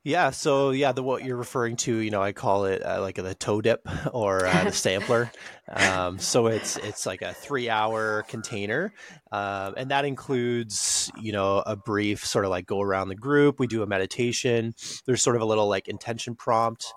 Yeah, 0.03 0.31
so 0.31 0.71
yeah, 0.71 0.93
the 0.93 1.03
what 1.03 1.23
you're 1.23 1.37
referring 1.37 1.75
to, 1.77 1.95
you 1.95 2.09
know, 2.09 2.23
I 2.23 2.31
call 2.31 2.65
it 2.65 2.83
uh, 2.83 2.99
like 3.01 3.17
the 3.17 3.35
toe 3.35 3.61
dip 3.61 3.87
or 4.13 4.47
uh, 4.47 4.63
the 4.63 4.71
sampler. 4.71 5.31
Um, 5.69 6.17
so 6.17 6.47
it's 6.47 6.75
it's 6.77 7.05
like 7.05 7.21
a 7.21 7.33
three 7.35 7.69
hour 7.69 8.23
container, 8.23 8.93
um, 9.31 9.75
and 9.77 9.91
that 9.91 10.05
includes 10.05 11.11
you 11.21 11.31
know 11.31 11.61
a 11.67 11.75
brief 11.75 12.25
sort 12.25 12.45
of 12.45 12.51
like 12.51 12.65
go 12.65 12.81
around 12.81 13.09
the 13.09 13.15
group. 13.15 13.59
We 13.59 13.67
do 13.67 13.83
a 13.83 13.87
meditation. 13.87 14.73
There's 15.05 15.21
sort 15.21 15.35
of 15.35 15.43
a 15.43 15.45
little 15.45 15.67
like 15.67 15.87
intention 15.87 16.33
prompt, 16.33 16.93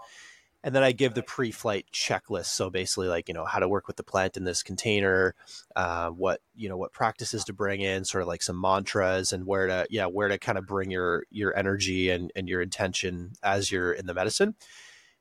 and 0.64 0.74
then 0.74 0.82
I 0.82 0.92
give 0.92 1.12
the 1.12 1.22
pre-flight 1.22 1.84
checklist. 1.92 2.46
So 2.46 2.70
basically, 2.70 3.06
like 3.06 3.28
you 3.28 3.34
know 3.34 3.44
how 3.44 3.58
to 3.58 3.68
work 3.68 3.86
with 3.86 3.96
the 3.96 4.02
plant 4.02 4.38
in 4.38 4.44
this 4.44 4.62
container, 4.62 5.34
uh, 5.76 6.08
what 6.08 6.40
you 6.56 6.70
know 6.70 6.78
what 6.78 6.92
practices 6.92 7.44
to 7.44 7.52
bring 7.52 7.82
in, 7.82 8.04
sort 8.06 8.22
of 8.22 8.28
like 8.28 8.42
some 8.42 8.58
mantras, 8.58 9.32
and 9.32 9.46
where 9.46 9.66
to 9.66 9.86
yeah 9.90 10.06
where 10.06 10.28
to 10.28 10.38
kind 10.38 10.56
of 10.56 10.66
bring 10.66 10.90
your 10.90 11.24
your 11.30 11.56
energy 11.56 12.08
and 12.08 12.32
and 12.34 12.48
your 12.48 12.62
intention 12.62 13.32
as 13.42 13.70
you're 13.70 13.92
in 13.92 14.06
the 14.06 14.14
medicine. 14.14 14.54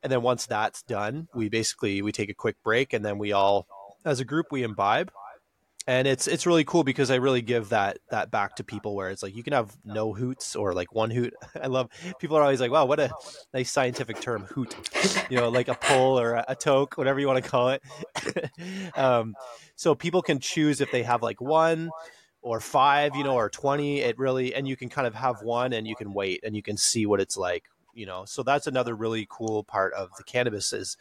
And 0.02 0.10
then 0.10 0.22
once 0.22 0.46
that's 0.46 0.82
done, 0.82 1.28
we 1.34 1.50
basically 1.50 2.00
we 2.00 2.10
take 2.10 2.30
a 2.30 2.34
quick 2.34 2.56
break, 2.64 2.94
and 2.94 3.04
then 3.04 3.18
we 3.18 3.32
all 3.32 3.66
as 4.04 4.20
a 4.20 4.24
group 4.24 4.46
we 4.50 4.62
imbibe 4.62 5.12
and 5.86 6.08
it's 6.08 6.26
it's 6.26 6.46
really 6.46 6.64
cool 6.64 6.82
because 6.82 7.10
I 7.10 7.16
really 7.16 7.42
give 7.42 7.68
that 7.68 7.98
that 8.10 8.30
back 8.30 8.56
to 8.56 8.64
people 8.64 8.94
where 8.94 9.10
it's 9.10 9.22
like 9.22 9.36
you 9.36 9.42
can 9.42 9.52
have 9.52 9.76
no 9.84 10.14
hoots 10.14 10.56
or 10.56 10.72
like 10.72 10.94
one 10.94 11.10
hoot. 11.10 11.34
I 11.62 11.66
love 11.66 11.90
people 12.18 12.36
are 12.38 12.42
always 12.42 12.60
like, 12.60 12.70
wow, 12.70 12.86
what 12.86 13.00
a 13.00 13.10
nice 13.52 13.70
scientific 13.70 14.20
term, 14.20 14.44
hoot. 14.44 14.74
You 15.28 15.36
know, 15.36 15.50
like 15.50 15.68
a 15.68 15.74
pull 15.74 16.18
or 16.18 16.34
a, 16.34 16.44
a 16.48 16.54
toke, 16.54 16.96
whatever 16.96 17.20
you 17.20 17.26
want 17.26 17.44
to 17.44 17.50
call 17.50 17.68
it. 17.70 17.82
um, 18.96 19.34
so 19.76 19.94
people 19.94 20.22
can 20.22 20.38
choose 20.38 20.80
if 20.80 20.90
they 20.90 21.02
have 21.02 21.22
like 21.22 21.40
one 21.40 21.90
or 22.40 22.60
five, 22.60 23.14
you 23.14 23.24
know, 23.24 23.34
or 23.34 23.50
twenty. 23.50 24.00
It 24.00 24.18
really 24.18 24.54
and 24.54 24.66
you 24.66 24.76
can 24.76 24.88
kind 24.88 25.06
of 25.06 25.14
have 25.14 25.42
one 25.42 25.74
and 25.74 25.86
you 25.86 25.96
can 25.96 26.14
wait 26.14 26.40
and 26.44 26.56
you 26.56 26.62
can 26.62 26.78
see 26.78 27.04
what 27.04 27.20
it's 27.20 27.36
like. 27.36 27.64
You 27.92 28.06
know, 28.06 28.24
so 28.24 28.42
that's 28.42 28.66
another 28.66 28.94
really 28.96 29.26
cool 29.28 29.62
part 29.62 29.92
of 29.92 30.10
the 30.16 30.24
cannabis 30.24 30.72
is 30.72 30.96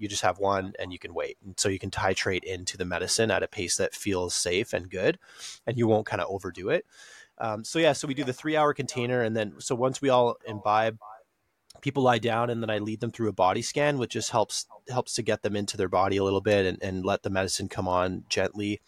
you 0.00 0.08
just 0.08 0.22
have 0.22 0.38
one 0.38 0.72
and 0.78 0.92
you 0.92 0.98
can 0.98 1.14
wait. 1.14 1.36
And 1.44 1.58
so 1.60 1.68
you 1.68 1.78
can 1.78 1.90
titrate 1.90 2.42
into 2.44 2.76
the 2.76 2.84
medicine 2.84 3.30
at 3.30 3.42
a 3.42 3.48
pace 3.48 3.76
that 3.76 3.94
feels 3.94 4.34
safe 4.34 4.72
and 4.72 4.90
good, 4.90 5.18
and 5.66 5.78
you 5.78 5.86
won't 5.86 6.06
kind 6.06 6.22
of 6.22 6.28
overdo 6.30 6.70
it. 6.70 6.86
Um, 7.38 7.64
so 7.64 7.78
yeah, 7.78 7.92
so 7.92 8.08
we 8.08 8.14
do 8.14 8.24
the 8.24 8.32
three 8.32 8.56
hour 8.56 8.74
container, 8.74 9.22
and 9.22 9.36
then 9.36 9.54
so 9.58 9.74
once 9.74 10.02
we 10.02 10.08
all 10.08 10.36
imbibe, 10.46 10.98
people 11.80 12.02
lie 12.02 12.18
down, 12.18 12.50
and 12.50 12.62
then 12.62 12.70
I 12.70 12.78
lead 12.78 13.00
them 13.00 13.10
through 13.10 13.28
a 13.28 13.32
body 13.32 13.62
scan, 13.62 13.98
which 13.98 14.12
just 14.12 14.30
helps 14.30 14.66
helps 14.88 15.14
to 15.14 15.22
get 15.22 15.42
them 15.42 15.56
into 15.56 15.76
their 15.76 15.88
body 15.88 16.16
a 16.16 16.24
little 16.24 16.40
bit 16.40 16.66
and, 16.66 16.82
and 16.82 17.04
let 17.04 17.22
the 17.22 17.30
medicine 17.30 17.68
come 17.68 17.88
on 17.88 18.24
gently. 18.28 18.80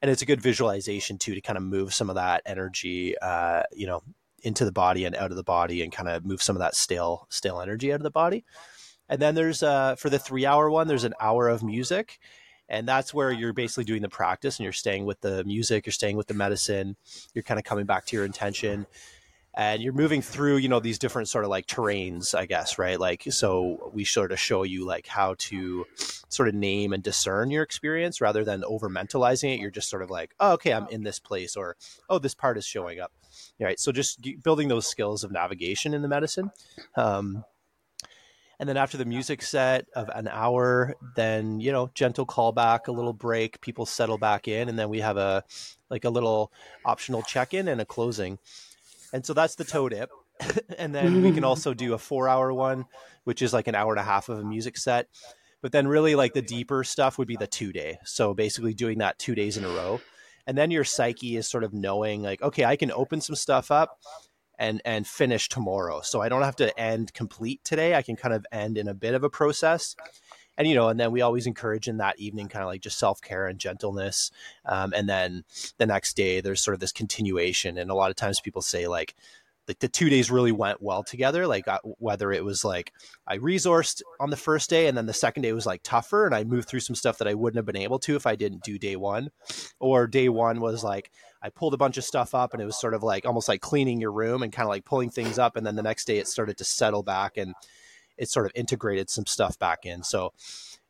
And 0.00 0.10
it's 0.10 0.22
a 0.22 0.26
good 0.26 0.40
visualization 0.40 1.18
too 1.18 1.34
to 1.34 1.40
kind 1.40 1.56
of 1.56 1.62
move 1.62 1.94
some 1.94 2.08
of 2.08 2.16
that 2.16 2.42
energy, 2.44 3.16
uh, 3.18 3.62
you 3.72 3.86
know, 3.86 4.02
into 4.42 4.64
the 4.64 4.72
body 4.72 5.04
and 5.04 5.14
out 5.14 5.30
of 5.30 5.36
the 5.36 5.44
body, 5.44 5.82
and 5.82 5.92
kind 5.92 6.08
of 6.08 6.24
move 6.24 6.42
some 6.42 6.56
of 6.56 6.60
that 6.60 6.74
stale 6.74 7.26
stale 7.30 7.60
energy 7.60 7.92
out 7.92 8.00
of 8.00 8.04
the 8.04 8.10
body. 8.10 8.44
And 9.12 9.20
then 9.20 9.34
there's 9.34 9.62
uh, 9.62 9.96
for 9.96 10.08
the 10.08 10.18
three 10.18 10.46
hour 10.46 10.70
one, 10.70 10.88
there's 10.88 11.04
an 11.04 11.12
hour 11.20 11.46
of 11.46 11.62
music. 11.62 12.18
and 12.66 12.88
that's 12.88 13.12
where 13.12 13.30
you're 13.30 13.52
basically 13.52 13.84
doing 13.84 14.00
the 14.00 14.08
practice 14.08 14.58
and 14.58 14.64
you're 14.64 14.72
staying 14.72 15.04
with 15.04 15.20
the 15.20 15.44
music 15.44 15.84
you're 15.84 15.92
staying 15.92 16.16
with 16.16 16.28
the 16.28 16.34
medicine 16.34 16.96
you're 17.34 17.42
kind 17.42 17.58
of 17.60 17.64
coming 17.64 17.84
back 17.84 18.06
to 18.06 18.16
your 18.16 18.24
intention 18.24 18.86
and 19.54 19.82
you're 19.82 19.92
moving 19.92 20.22
through 20.22 20.56
you 20.56 20.68
know 20.68 20.80
these 20.80 20.98
different 20.98 21.28
sort 21.28 21.44
of 21.44 21.50
like 21.50 21.66
terrains 21.66 22.34
i 22.34 22.46
guess 22.46 22.78
right? 22.78 22.98
Like 22.98 23.24
so 23.30 23.90
we 23.92 24.04
sort 24.04 24.32
of 24.32 24.40
show 24.40 24.62
you 24.62 24.86
like 24.86 25.06
how 25.06 25.34
to 25.50 25.84
sort 26.28 26.48
of 26.48 26.54
name 26.54 26.94
and 26.94 27.02
discern 27.02 27.50
your 27.50 27.62
experience 27.62 28.20
rather 28.22 28.44
than 28.44 28.64
over 28.64 28.88
mentalizing 28.88 29.52
it. 29.54 29.60
You're 29.60 29.70
just 29.70 29.90
sort 29.90 30.02
of 30.02 30.08
like 30.08 30.34
oh 30.40 30.52
okay 30.52 30.72
i'm 30.72 30.88
in 30.88 31.02
this 31.02 31.18
place 31.18 31.56
or 31.56 31.76
oh 32.08 32.18
this 32.18 32.34
part 32.34 32.56
is 32.56 32.64
showing 32.64 32.98
up. 33.00 33.12
Right? 33.60 33.78
So 33.78 33.92
just 33.92 34.26
building 34.42 34.68
those 34.68 34.86
skills 34.86 35.22
of 35.24 35.30
navigation 35.30 35.94
in 35.94 36.02
the 36.02 36.08
medicine 36.08 36.50
um, 36.96 37.44
and 38.62 38.68
then 38.68 38.76
after 38.76 38.96
the 38.96 39.04
music 39.04 39.42
set 39.42 39.88
of 39.96 40.08
an 40.14 40.28
hour 40.28 40.94
then 41.16 41.58
you 41.58 41.72
know 41.72 41.90
gentle 41.94 42.24
callback 42.24 42.86
a 42.86 42.92
little 42.92 43.12
break 43.12 43.60
people 43.60 43.84
settle 43.84 44.18
back 44.18 44.46
in 44.46 44.68
and 44.68 44.78
then 44.78 44.88
we 44.88 45.00
have 45.00 45.16
a 45.16 45.42
like 45.90 46.04
a 46.04 46.10
little 46.10 46.52
optional 46.84 47.22
check-in 47.22 47.66
and 47.66 47.80
a 47.80 47.84
closing 47.84 48.38
and 49.12 49.24
so 49.24 49.34
that's 49.34 49.54
the 49.56 49.64
toe 49.64 49.88
dip. 49.88 50.10
and 50.78 50.94
then 50.94 51.22
we 51.22 51.32
can 51.32 51.44
also 51.44 51.74
do 51.74 51.94
a 51.94 51.98
four 51.98 52.28
hour 52.28 52.52
one, 52.52 52.86
which 53.24 53.42
is 53.42 53.52
like 53.52 53.68
an 53.68 53.74
hour 53.74 53.92
and 53.92 54.00
a 54.00 54.04
half 54.04 54.28
of 54.28 54.38
a 54.38 54.44
music 54.44 54.76
set. 54.76 55.08
But 55.60 55.70
then 55.70 55.86
really 55.86 56.14
like 56.16 56.32
the 56.32 56.42
deeper 56.42 56.82
stuff 56.82 57.18
would 57.18 57.28
be 57.28 57.36
the 57.36 57.46
two 57.46 57.72
day. 57.72 57.98
So 58.04 58.34
basically 58.34 58.74
doing 58.74 58.98
that 58.98 59.18
two 59.18 59.34
days 59.34 59.56
in 59.56 59.64
a 59.64 59.68
row. 59.68 60.00
And 60.46 60.58
then 60.58 60.72
your 60.72 60.82
psyche 60.82 61.36
is 61.36 61.48
sort 61.48 61.62
of 61.62 61.72
knowing 61.72 62.22
like, 62.22 62.42
okay, 62.42 62.64
I 62.64 62.74
can 62.74 62.90
open 62.90 63.20
some 63.20 63.36
stuff 63.36 63.70
up 63.70 64.00
and 64.62 64.80
and 64.84 65.06
finish 65.06 65.48
tomorrow. 65.48 66.00
So 66.02 66.22
I 66.22 66.28
don't 66.28 66.42
have 66.42 66.56
to 66.56 66.78
end 66.78 67.12
complete 67.12 67.62
today. 67.64 67.96
I 67.96 68.02
can 68.02 68.14
kind 68.14 68.32
of 68.32 68.46
end 68.52 68.78
in 68.78 68.86
a 68.86 68.94
bit 68.94 69.14
of 69.14 69.24
a 69.24 69.30
process. 69.30 69.96
And 70.56 70.68
you 70.68 70.74
know 70.74 70.88
and 70.88 71.00
then 71.00 71.10
we 71.10 71.20
always 71.20 71.46
encourage 71.46 71.88
in 71.88 71.96
that 71.96 72.20
evening 72.20 72.48
kind 72.48 72.62
of 72.62 72.68
like 72.68 72.80
just 72.80 72.98
self-care 72.98 73.48
and 73.48 73.58
gentleness. 73.58 74.30
Um, 74.64 74.92
and 74.94 75.08
then 75.08 75.44
the 75.78 75.86
next 75.86 76.16
day 76.16 76.40
there's 76.40 76.62
sort 76.62 76.74
of 76.74 76.80
this 76.80 76.92
continuation. 76.92 77.76
And 77.76 77.90
a 77.90 77.94
lot 77.94 78.10
of 78.10 78.16
times 78.16 78.40
people 78.40 78.62
say 78.62 78.86
like 78.86 79.16
like 79.66 79.80
the 79.80 79.88
two 79.88 80.08
days 80.08 80.30
really 80.30 80.52
went 80.52 80.80
well 80.80 81.02
together. 81.02 81.46
Like 81.46 81.66
uh, 81.66 81.80
whether 81.98 82.30
it 82.30 82.44
was 82.44 82.64
like 82.64 82.92
i 83.26 83.38
resourced 83.38 84.00
on 84.20 84.30
the 84.30 84.36
first 84.36 84.70
day 84.70 84.86
and 84.86 84.96
then 84.96 85.06
the 85.06 85.12
second 85.12 85.42
day 85.42 85.52
was 85.52 85.66
like 85.66 85.82
tougher 85.82 86.26
and 86.26 86.34
i 86.34 86.44
moved 86.44 86.68
through 86.68 86.80
some 86.80 86.96
stuff 86.96 87.18
that 87.18 87.28
i 87.28 87.34
wouldn't 87.34 87.58
have 87.58 87.66
been 87.66 87.76
able 87.76 87.98
to 88.00 88.16
if 88.16 88.26
i 88.26 88.36
didn't 88.36 88.62
do 88.62 88.78
day 88.78 88.94
one. 88.94 89.30
Or 89.80 90.06
day 90.06 90.28
one 90.28 90.60
was 90.60 90.84
like 90.84 91.10
i 91.42 91.50
pulled 91.50 91.74
a 91.74 91.78
bunch 91.78 91.96
of 91.96 92.04
stuff 92.04 92.34
up 92.34 92.52
and 92.52 92.62
it 92.62 92.66
was 92.66 92.80
sort 92.80 92.94
of 92.94 93.02
like 93.02 93.26
almost 93.26 93.48
like 93.48 93.60
cleaning 93.60 94.00
your 94.00 94.12
room 94.12 94.42
and 94.42 94.52
kind 94.52 94.66
of 94.66 94.70
like 94.70 94.84
pulling 94.84 95.10
things 95.10 95.38
up 95.38 95.56
and 95.56 95.66
then 95.66 95.76
the 95.76 95.82
next 95.82 96.06
day 96.06 96.18
it 96.18 96.28
started 96.28 96.56
to 96.56 96.64
settle 96.64 97.02
back 97.02 97.36
and 97.36 97.54
it 98.16 98.28
sort 98.28 98.46
of 98.46 98.52
integrated 98.54 99.10
some 99.10 99.26
stuff 99.26 99.58
back 99.58 99.84
in. 99.84 100.02
So, 100.02 100.32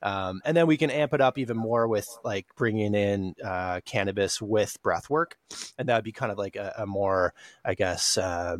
um, 0.02 0.40
and 0.44 0.56
then 0.56 0.66
we 0.66 0.76
can 0.76 0.90
amp 0.90 1.14
it 1.14 1.20
up 1.20 1.38
even 1.38 1.56
more 1.56 1.86
with 1.86 2.08
like 2.24 2.46
bringing 2.56 2.94
in 2.94 3.34
uh, 3.42 3.80
cannabis 3.84 4.42
with 4.42 4.76
breath 4.82 5.08
work, 5.08 5.36
and 5.78 5.88
that 5.88 5.96
would 5.96 6.04
be 6.04 6.12
kind 6.12 6.32
of 6.32 6.38
like 6.38 6.56
a, 6.56 6.74
a 6.78 6.86
more, 6.86 7.34
I 7.64 7.74
guess, 7.74 8.18
uh, 8.18 8.56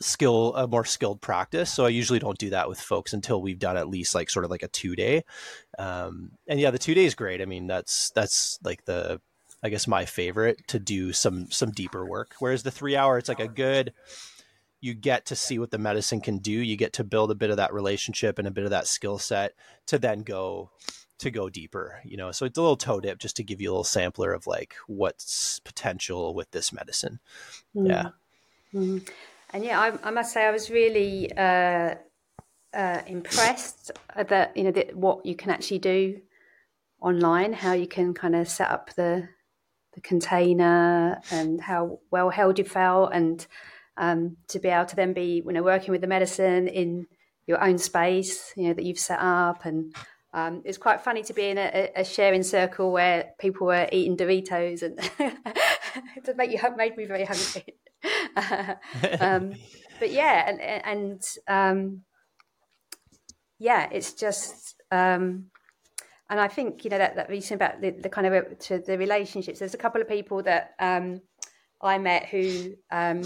skill, 0.00 0.54
a 0.56 0.66
more 0.66 0.86
skilled 0.86 1.20
practice. 1.20 1.70
So 1.70 1.84
I 1.84 1.90
usually 1.90 2.18
don't 2.18 2.38
do 2.38 2.50
that 2.50 2.68
with 2.68 2.80
folks 2.80 3.12
until 3.12 3.42
we've 3.42 3.58
done 3.58 3.76
at 3.76 3.88
least 3.88 4.14
like 4.14 4.30
sort 4.30 4.46
of 4.46 4.50
like 4.50 4.62
a 4.62 4.68
two 4.68 4.96
day. 4.96 5.24
Um, 5.78 6.32
and 6.48 6.58
yeah, 6.58 6.70
the 6.70 6.78
two 6.78 6.94
days 6.94 7.14
great. 7.14 7.42
I 7.42 7.44
mean, 7.44 7.66
that's 7.66 8.10
that's 8.14 8.58
like 8.64 8.84
the 8.86 9.20
I 9.62 9.68
guess 9.68 9.86
my 9.86 10.04
favorite 10.04 10.66
to 10.68 10.78
do 10.78 11.12
some 11.12 11.50
some 11.50 11.70
deeper 11.70 12.06
work. 12.06 12.34
Whereas 12.38 12.62
the 12.62 12.70
three 12.70 12.96
hour, 12.96 13.18
it's 13.18 13.28
like 13.28 13.40
a 13.40 13.48
good 13.48 13.92
you 14.80 14.94
get 14.94 15.26
to 15.26 15.36
see 15.36 15.58
what 15.58 15.70
the 15.70 15.78
medicine 15.78 16.20
can 16.20 16.38
do. 16.38 16.52
You 16.52 16.76
get 16.76 16.94
to 16.94 17.04
build 17.04 17.30
a 17.30 17.34
bit 17.34 17.50
of 17.50 17.58
that 17.58 17.72
relationship 17.72 18.38
and 18.38 18.48
a 18.48 18.50
bit 18.50 18.64
of 18.64 18.70
that 18.70 18.86
skill 18.86 19.18
set 19.18 19.52
to 19.86 19.98
then 19.98 20.22
go 20.22 20.70
to 21.18 21.30
go 21.30 21.50
deeper, 21.50 22.00
you 22.04 22.16
know. 22.16 22.32
So 22.32 22.46
it's 22.46 22.56
a 22.56 22.62
little 22.62 22.76
toe 22.76 23.00
dip 23.00 23.18
just 23.18 23.36
to 23.36 23.44
give 23.44 23.60
you 23.60 23.70
a 23.70 23.72
little 23.72 23.84
sampler 23.84 24.32
of 24.32 24.46
like 24.46 24.74
what's 24.86 25.60
potential 25.60 26.34
with 26.34 26.50
this 26.50 26.72
medicine. 26.72 27.20
Mm. 27.76 27.88
Yeah. 27.88 28.08
Mm-hmm. 28.74 28.98
And 29.52 29.64
yeah, 29.64 29.80
I, 29.80 30.08
I, 30.08 30.10
must 30.10 30.32
say 30.32 30.44
I 30.44 30.50
was 30.50 30.70
really 30.70 31.30
uh, 31.36 31.96
uh, 32.72 33.02
impressed 33.06 33.90
that 34.16 34.56
you 34.56 34.64
know 34.64 34.70
that 34.70 34.96
what 34.96 35.26
you 35.26 35.34
can 35.34 35.50
actually 35.50 35.80
do 35.80 36.20
online, 37.00 37.52
how 37.52 37.72
you 37.72 37.88
can 37.88 38.14
kind 38.14 38.36
of 38.36 38.48
set 38.48 38.70
up 38.70 38.94
the 38.94 39.28
the 39.94 40.00
container 40.00 41.20
and 41.30 41.60
how 41.60 41.98
well 42.10 42.30
held 42.30 42.58
you 42.58 42.64
felt 42.64 43.12
and 43.12 43.46
um, 43.96 44.36
to 44.48 44.58
be 44.58 44.68
able 44.68 44.86
to 44.86 44.96
then 44.96 45.12
be 45.12 45.42
you 45.44 45.52
know 45.52 45.62
working 45.62 45.92
with 45.92 46.00
the 46.00 46.06
medicine 46.06 46.68
in 46.68 47.06
your 47.46 47.62
own 47.62 47.78
space 47.78 48.52
you 48.56 48.68
know 48.68 48.74
that 48.74 48.84
you've 48.84 48.98
set 48.98 49.18
up 49.20 49.64
and 49.64 49.94
um, 50.32 50.62
it's 50.64 50.78
quite 50.78 51.00
funny 51.00 51.22
to 51.24 51.32
be 51.32 51.46
in 51.46 51.58
a, 51.58 51.90
a, 51.96 52.04
sharing 52.04 52.44
circle 52.44 52.92
where 52.92 53.32
people 53.40 53.66
were 53.66 53.88
eating 53.90 54.16
Doritos 54.16 54.82
and 54.82 54.96
it 56.16 56.36
make 56.36 56.52
you 56.52 56.76
made 56.76 56.96
me 56.96 57.06
very 57.06 57.24
hungry. 57.24 57.74
um, 59.20 59.54
but 59.98 60.12
yeah, 60.12 60.48
and 60.48 60.60
and 60.60 61.22
um, 61.48 62.02
yeah, 63.58 63.88
it's 63.90 64.14
just 64.14 64.80
um, 64.92 65.46
and 66.30 66.40
I 66.40 66.48
think 66.48 66.84
you 66.84 66.90
know 66.90 66.98
that 66.98 67.16
that 67.16 67.28
reason 67.28 67.56
about 67.56 67.80
the, 67.80 67.90
the 67.90 68.08
kind 68.08 68.26
of 68.26 68.58
to 68.60 68.78
the 68.78 68.96
relationships. 68.96 69.58
There's 69.58 69.74
a 69.74 69.78
couple 69.78 70.00
of 70.00 70.08
people 70.08 70.42
that 70.44 70.74
um, 70.78 71.20
I 71.82 71.98
met 71.98 72.26
who 72.26 72.74
um, 72.90 73.22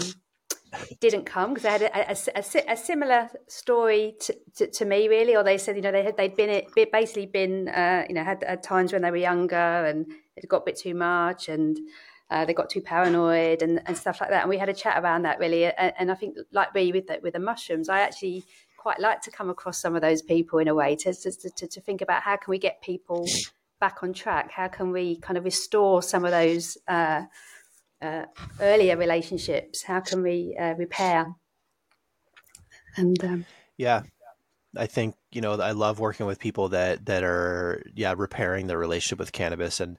didn't 0.99 1.25
come 1.25 1.53
because 1.53 1.63
they 1.63 1.69
had 1.69 1.81
a, 1.83 2.11
a, 2.11 2.17
a, 2.35 2.71
a 2.71 2.77
similar 2.77 3.29
story 3.47 4.15
to, 4.21 4.35
to, 4.55 4.67
to, 4.67 4.85
me, 4.85 5.07
really. 5.07 5.35
Or 5.35 5.43
they 5.43 5.57
said, 5.57 5.75
you 5.75 5.81
know, 5.81 5.91
they 5.91 6.03
had 6.03 6.17
they'd 6.17 6.35
been 6.35 6.49
it 6.49 6.91
basically 6.91 7.27
been, 7.27 7.69
uh, 7.69 8.05
you 8.07 8.15
know, 8.15 8.23
had, 8.23 8.43
had, 8.47 8.63
times 8.63 8.93
when 8.93 9.01
they 9.01 9.11
were 9.11 9.17
younger 9.17 9.55
and 9.55 10.11
it 10.35 10.47
got 10.47 10.63
a 10.63 10.65
bit 10.65 10.77
too 10.77 10.95
much 10.95 11.49
and 11.49 11.77
uh, 12.29 12.45
they 12.45 12.53
got 12.53 12.69
too 12.69 12.81
paranoid 12.81 13.61
and, 13.61 13.81
and 13.85 13.97
stuff 13.97 14.19
like 14.19 14.29
that. 14.31 14.41
And 14.41 14.49
we 14.49 14.57
had 14.57 14.69
a 14.69 14.73
chat 14.73 15.01
around 15.01 15.23
that 15.23 15.39
really. 15.39 15.65
And, 15.65 15.93
and 15.97 16.11
I 16.11 16.15
think, 16.15 16.37
like 16.51 16.73
me 16.73 16.91
with 16.91 17.07
the, 17.07 17.19
with 17.21 17.33
the 17.33 17.39
mushrooms, 17.39 17.89
I 17.89 17.99
actually 17.99 18.45
quite 18.85 18.99
like 18.99 19.19
to 19.19 19.31
come 19.31 19.49
across 19.49 19.79
some 19.79 19.95
of 19.95 20.03
those 20.03 20.21
people 20.21 20.59
in 20.59 20.67
a 20.67 20.75
way 20.75 20.95
to 20.95 21.11
to, 21.11 21.31
to, 21.31 21.67
to 21.67 21.81
think 21.81 22.01
about 22.03 22.21
how 22.21 22.35
can 22.37 22.51
we 22.51 22.59
get 22.59 22.83
people 22.83 23.25
back 23.79 24.03
on 24.03 24.13
track? 24.13 24.51
How 24.51 24.67
can 24.67 24.91
we 24.91 25.15
kind 25.17 25.37
of 25.39 25.43
restore 25.43 26.03
some 26.03 26.23
of 26.23 26.31
those? 26.31 26.77
Uh, 26.87 27.23
uh, 28.01 28.25
earlier 28.59 28.95
relationships? 28.97 29.81
How 29.81 29.99
can 29.99 30.21
we 30.21 30.55
uh, 30.59 30.73
repair? 30.73 31.33
And 32.97 33.23
um, 33.23 33.45
yeah, 33.77 34.03
I 34.77 34.85
think 34.85 35.15
you 35.31 35.41
know 35.41 35.53
I 35.53 35.71
love 35.71 35.99
working 35.99 36.27
with 36.27 36.39
people 36.39 36.69
that 36.69 37.05
that 37.07 37.23
are 37.23 37.81
yeah 37.95 38.13
repairing 38.15 38.67
their 38.67 38.77
relationship 38.77 39.17
with 39.17 39.31
cannabis 39.31 39.79
and 39.79 39.97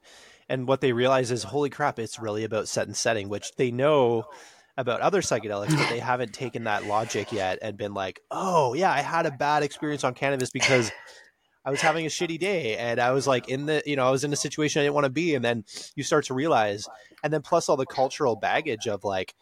and 0.49 0.68
what 0.68 0.81
they 0.81 0.92
realize 0.92 1.33
is 1.33 1.42
holy 1.42 1.70
crap 1.70 1.99
it's 1.99 2.20
really 2.20 2.44
about 2.44 2.68
set 2.68 2.87
and 2.87 2.96
setting 2.96 3.29
which 3.29 3.57
they 3.57 3.70
know 3.70 4.27
about 4.77 5.01
other 5.01 5.23
psychedelics 5.23 5.77
but 5.77 5.89
they 5.89 5.99
haven't 5.99 6.33
taken 6.33 6.65
that 6.65 6.85
logic 6.85 7.33
yet 7.33 7.59
and 7.62 7.77
been 7.77 7.95
like 7.95 8.21
oh 8.31 8.75
yeah 8.75 8.93
I 8.93 9.01
had 9.01 9.27
a 9.27 9.31
bad 9.31 9.62
experience 9.62 10.05
on 10.05 10.15
cannabis 10.15 10.51
because 10.51 10.91
I 11.67 11.71
was 11.71 11.81
having 11.81 12.07
a 12.07 12.09
shitty 12.09 12.39
day 12.39 12.77
and 12.77 13.01
I 13.01 13.11
was 13.11 13.27
like 13.27 13.49
in 13.49 13.67
the, 13.67 13.83
you 13.85 13.97
know, 13.97 14.07
I 14.07 14.11
was 14.12 14.23
in 14.23 14.33
a 14.33 14.37
situation 14.37 14.81
I 14.81 14.85
didn't 14.85 14.95
want 14.95 15.07
to 15.07 15.11
be. 15.11 15.35
And 15.35 15.45
then 15.45 15.65
you 15.97 16.05
start 16.05 16.27
to 16.27 16.35
realize, 16.35 16.87
and 17.25 17.33
then 17.33 17.43
plus 17.43 17.69
all 17.69 17.77
the 17.77 17.85
cultural 17.85 18.37
baggage 18.37 18.87
of 18.87 19.03
like, 19.03 19.35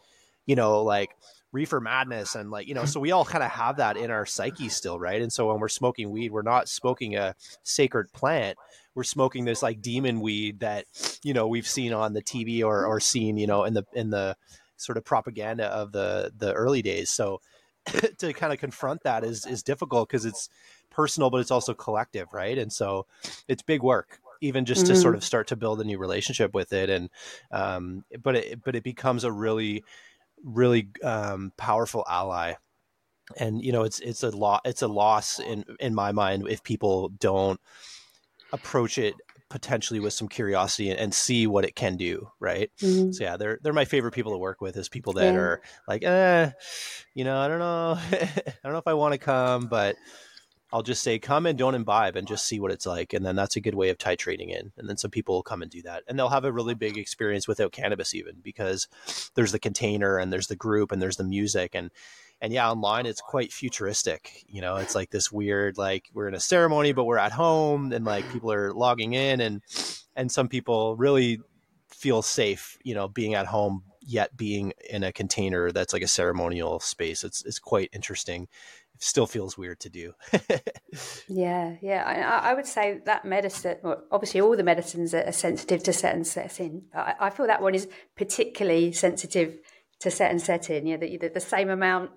you 0.47 0.55
know, 0.55 0.81
like 0.81 1.11
reefer 1.51 1.79
madness 1.79 2.33
and 2.33 2.49
like, 2.49 2.67
you 2.67 2.73
know, 2.73 2.85
so 2.85 2.99
we 2.99 3.11
all 3.11 3.25
kind 3.25 3.43
of 3.43 3.51
have 3.51 3.77
that 3.77 3.95
in 3.95 4.09
our 4.09 4.25
psyche 4.25 4.69
still, 4.69 4.99
right? 4.99 5.21
And 5.21 5.31
so 5.31 5.49
when 5.49 5.59
we're 5.59 5.67
smoking 5.67 6.09
weed, 6.09 6.31
we're 6.31 6.41
not 6.41 6.67
smoking 6.67 7.15
a 7.15 7.35
sacred 7.61 8.11
plant. 8.11 8.57
We're 8.95 9.03
smoking 9.03 9.45
this 9.45 9.61
like 9.61 9.83
demon 9.83 10.19
weed 10.19 10.61
that, 10.61 10.85
you 11.23 11.33
know, 11.33 11.47
we've 11.47 11.67
seen 11.67 11.93
on 11.93 12.13
the 12.13 12.23
TV 12.23 12.63
or, 12.63 12.87
or 12.87 12.99
seen, 12.99 13.37
you 13.37 13.45
know, 13.45 13.65
in 13.65 13.75
the, 13.75 13.85
in 13.93 14.09
the 14.09 14.35
sort 14.77 14.97
of 14.97 15.05
propaganda 15.05 15.65
of 15.65 15.91
the, 15.91 16.31
the 16.37 16.53
early 16.53 16.81
days. 16.81 17.09
So, 17.11 17.41
to 18.17 18.33
kind 18.33 18.51
of 18.51 18.57
confront 18.57 19.03
that 19.03 19.23
is 19.23 19.45
is 19.45 19.61
difficult 19.61 20.09
because 20.09 20.25
it's 20.25 20.49
personal, 20.89 21.29
but 21.29 21.39
it's 21.39 21.51
also 21.51 21.75
collective, 21.75 22.27
right? 22.33 22.57
And 22.57 22.73
so 22.73 23.05
it's 23.47 23.61
big 23.61 23.83
work 23.83 24.19
even 24.41 24.65
just 24.65 24.83
mm-hmm. 24.83 24.93
to 24.93 24.99
sort 24.99 25.11
mm-hmm. 25.13 25.17
of 25.17 25.23
start 25.23 25.47
to 25.47 25.55
build 25.55 25.81
a 25.81 25.83
new 25.83 25.97
relationship 25.97 26.53
with 26.53 26.73
it 26.73 26.89
and 26.89 27.09
um, 27.51 28.03
but 28.21 28.35
it 28.35 28.63
but 28.63 28.75
it 28.75 28.83
becomes 28.83 29.23
a 29.23 29.31
really 29.31 29.83
really 30.43 30.89
um, 31.03 31.51
powerful 31.57 32.05
ally 32.09 32.53
and 33.37 33.63
you 33.63 33.71
know 33.71 33.83
it's 33.83 33.99
it's 33.99 34.23
a 34.23 34.29
lot 34.29 34.61
it's 34.65 34.81
a 34.81 34.87
loss 34.87 35.39
in 35.39 35.65
in 35.79 35.95
my 35.95 36.11
mind 36.11 36.47
if 36.47 36.63
people 36.63 37.09
don't 37.19 37.59
approach 38.53 38.97
it 38.97 39.15
potentially 39.49 39.99
with 39.99 40.13
some 40.13 40.27
curiosity 40.27 40.89
and, 40.89 40.99
and 40.99 41.13
see 41.13 41.45
what 41.45 41.65
it 41.65 41.75
can 41.75 41.97
do 41.97 42.29
right 42.39 42.71
mm-hmm. 42.81 43.11
so 43.11 43.23
yeah 43.23 43.37
they're 43.37 43.59
they're 43.61 43.73
my 43.73 43.85
favorite 43.85 44.13
people 44.13 44.31
to 44.31 44.37
work 44.37 44.59
with 44.59 44.75
is 44.75 44.89
people 44.89 45.13
that 45.13 45.33
yeah. 45.33 45.39
are 45.39 45.61
like 45.87 46.03
eh 46.03 46.49
you 47.13 47.23
know 47.23 47.37
i 47.37 47.47
don't 47.47 47.59
know 47.59 47.97
i 48.11 48.53
don't 48.63 48.73
know 48.73 48.79
if 48.79 48.87
i 48.87 48.93
want 48.93 49.13
to 49.13 49.19
come 49.19 49.67
but 49.67 49.95
I'll 50.75 50.83
just 50.83 51.03
say 51.03 51.19
come 51.19 51.45
and 51.45 51.57
don't 51.57 51.73
imbibe 51.73 52.17
and 52.17 52.27
just 52.27 52.45
see 52.45 52.59
what 52.59 52.71
it's 52.71 52.85
like. 52.85 53.13
And 53.13 53.25
then 53.25 53.37
that's 53.37 53.55
a 53.55 53.61
good 53.61 53.75
way 53.75 53.89
of 53.89 53.97
titrating 53.97 54.49
in. 54.49 54.73
And 54.77 54.89
then 54.89 54.97
some 54.97 55.09
people 55.09 55.35
will 55.35 55.41
come 55.41 55.61
and 55.61 55.71
do 55.71 55.81
that. 55.83 56.03
And 56.05 56.19
they'll 56.19 56.27
have 56.27 56.43
a 56.43 56.51
really 56.51 56.73
big 56.73 56.97
experience 56.97 57.47
without 57.47 57.71
cannabis 57.71 58.13
even 58.13 58.35
because 58.41 58.89
there's 59.35 59.53
the 59.53 59.59
container 59.59 60.17
and 60.17 60.33
there's 60.33 60.47
the 60.47 60.55
group 60.57 60.91
and 60.91 61.01
there's 61.01 61.15
the 61.15 61.23
music 61.23 61.75
and 61.75 61.91
and 62.41 62.53
yeah, 62.53 62.69
online 62.69 63.05
it's 63.05 63.21
quite 63.21 63.51
futuristic. 63.51 64.43
You 64.47 64.61
know, 64.61 64.75
it's 64.75 64.95
like 64.95 65.09
this 65.09 65.31
weird, 65.31 65.77
like 65.77 66.09
we're 66.13 66.27
in 66.27 66.33
a 66.33 66.39
ceremony, 66.39 66.91
but 66.91 67.05
we're 67.05 67.17
at 67.17 67.31
home, 67.31 67.91
and 67.91 68.05
like 68.05 68.29
people 68.31 68.51
are 68.51 68.73
logging 68.73 69.13
in, 69.13 69.41
and 69.41 69.61
and 70.15 70.31
some 70.31 70.47
people 70.47 70.95
really 70.95 71.39
feel 71.89 72.21
safe, 72.21 72.77
you 72.83 72.93
know, 72.93 73.07
being 73.07 73.35
at 73.35 73.47
home 73.47 73.83
yet 74.05 74.37
being 74.37 74.73
in 74.89 75.03
a 75.03 75.11
container 75.11 75.71
that's 75.71 75.93
like 75.93 76.03
a 76.03 76.07
ceremonial 76.07 76.79
space. 76.79 77.23
It's 77.23 77.43
it's 77.45 77.59
quite 77.59 77.89
interesting. 77.93 78.43
It 78.93 79.03
still 79.03 79.25
feels 79.25 79.57
weird 79.57 79.79
to 79.81 79.89
do. 79.89 80.13
yeah, 81.27 81.75
yeah. 81.81 82.03
I, 82.05 82.51
I, 82.51 82.53
would 82.53 82.65
say 82.65 83.01
that 83.05 83.25
medicine, 83.25 83.77
well, 83.83 84.03
obviously 84.09 84.39
all 84.39 84.55
the 84.55 84.63
medicines 84.63 85.13
are 85.13 85.33
sensitive 85.33 85.83
to 85.83 85.91
set 85.91 86.15
and 86.15 86.25
setting, 86.25 86.83
I, 86.95 87.15
I 87.19 87.29
feel 87.29 87.47
that 87.47 87.61
one 87.61 87.75
is 87.75 87.89
particularly 88.15 88.93
sensitive 88.93 89.57
to 89.99 90.09
set 90.09 90.31
and 90.31 90.41
setting. 90.41 90.87
You 90.87 90.97
know, 90.97 91.05
the, 91.05 91.27
the 91.27 91.41
same 91.41 91.69
amount 91.69 92.11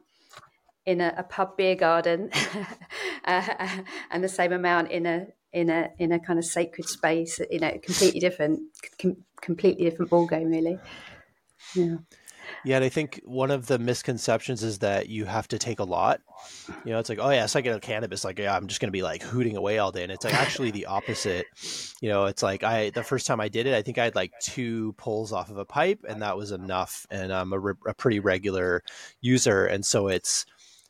in 0.89 1.03
a, 1.03 1.13
a 1.19 1.23
pub 1.23 1.55
beer 1.59 1.75
garden 1.75 2.31
uh, 3.27 3.83
and 4.11 4.25
the 4.25 4.29
same 4.29 4.53
amount 4.53 4.91
in 4.91 5.05
a 5.05 5.27
in 5.53 5.69
a 5.69 5.91
in 5.99 6.13
a 6.13 6.19
kind 6.19 6.39
of 6.39 6.47
sacred 6.47 6.89
space 6.89 7.39
you 7.51 7.61
know 7.61 7.71
completely 7.83 8.19
different 8.19 8.61
com- 9.01 9.23
completely 9.43 9.85
different 9.85 10.11
ball 10.11 10.27
game 10.27 10.49
really. 10.49 10.79
Yeah. 11.77 11.97
Yeah 12.65 12.77
and 12.77 12.85
i 12.87 12.89
think 12.89 13.21
one 13.27 13.51
of 13.51 13.67
the 13.67 13.79
misconceptions 13.79 14.63
is 14.63 14.79
that 14.79 15.11
you 15.11 15.27
have 15.27 15.47
to 15.49 15.59
take 15.59 15.81
a 15.81 15.85
lot. 15.85 16.23
You 16.87 16.93
know 16.93 16.99
it's 16.99 17.11
like 17.11 17.19
oh 17.21 17.29
yeah 17.29 17.45
psychedelic 17.45 17.83
cannabis 17.83 18.25
like 18.25 18.39
yeah 18.39 18.57
i'm 18.57 18.67
just 18.67 18.81
to 18.81 18.91
be 18.91 19.03
like 19.03 19.23
hooting 19.23 19.59
away 19.59 19.77
all 19.79 19.93
day 19.93 20.05
and 20.05 20.13
it's 20.13 20.25
like 20.25 20.35
actually 20.35 20.71
the 20.71 20.87
opposite. 20.87 21.45
You 22.01 22.09
know 22.09 22.25
it's 22.25 22.43
like 22.43 22.65
i 22.65 22.89
the 22.91 23.03
first 23.03 23.27
time 23.27 23.41
i 23.41 23.49
did 23.49 23.67
it 23.67 23.75
i 23.75 23.83
think 23.83 23.99
i 23.99 24.05
had 24.05 24.15
like 24.15 24.33
two 24.41 24.95
pulls 24.95 25.33
off 25.33 25.51
of 25.51 25.59
a 25.59 25.67
pipe 25.67 26.01
and 26.09 26.23
that 26.23 26.39
was 26.39 26.51
enough 26.51 27.07
and 27.11 27.31
i'm 27.31 27.53
a, 27.53 27.59
re- 27.59 27.75
a 27.87 27.93
pretty 27.93 28.21
regular 28.21 28.83
user 29.21 29.67
and 29.67 29.85
so 29.85 30.09
it's 30.09 30.47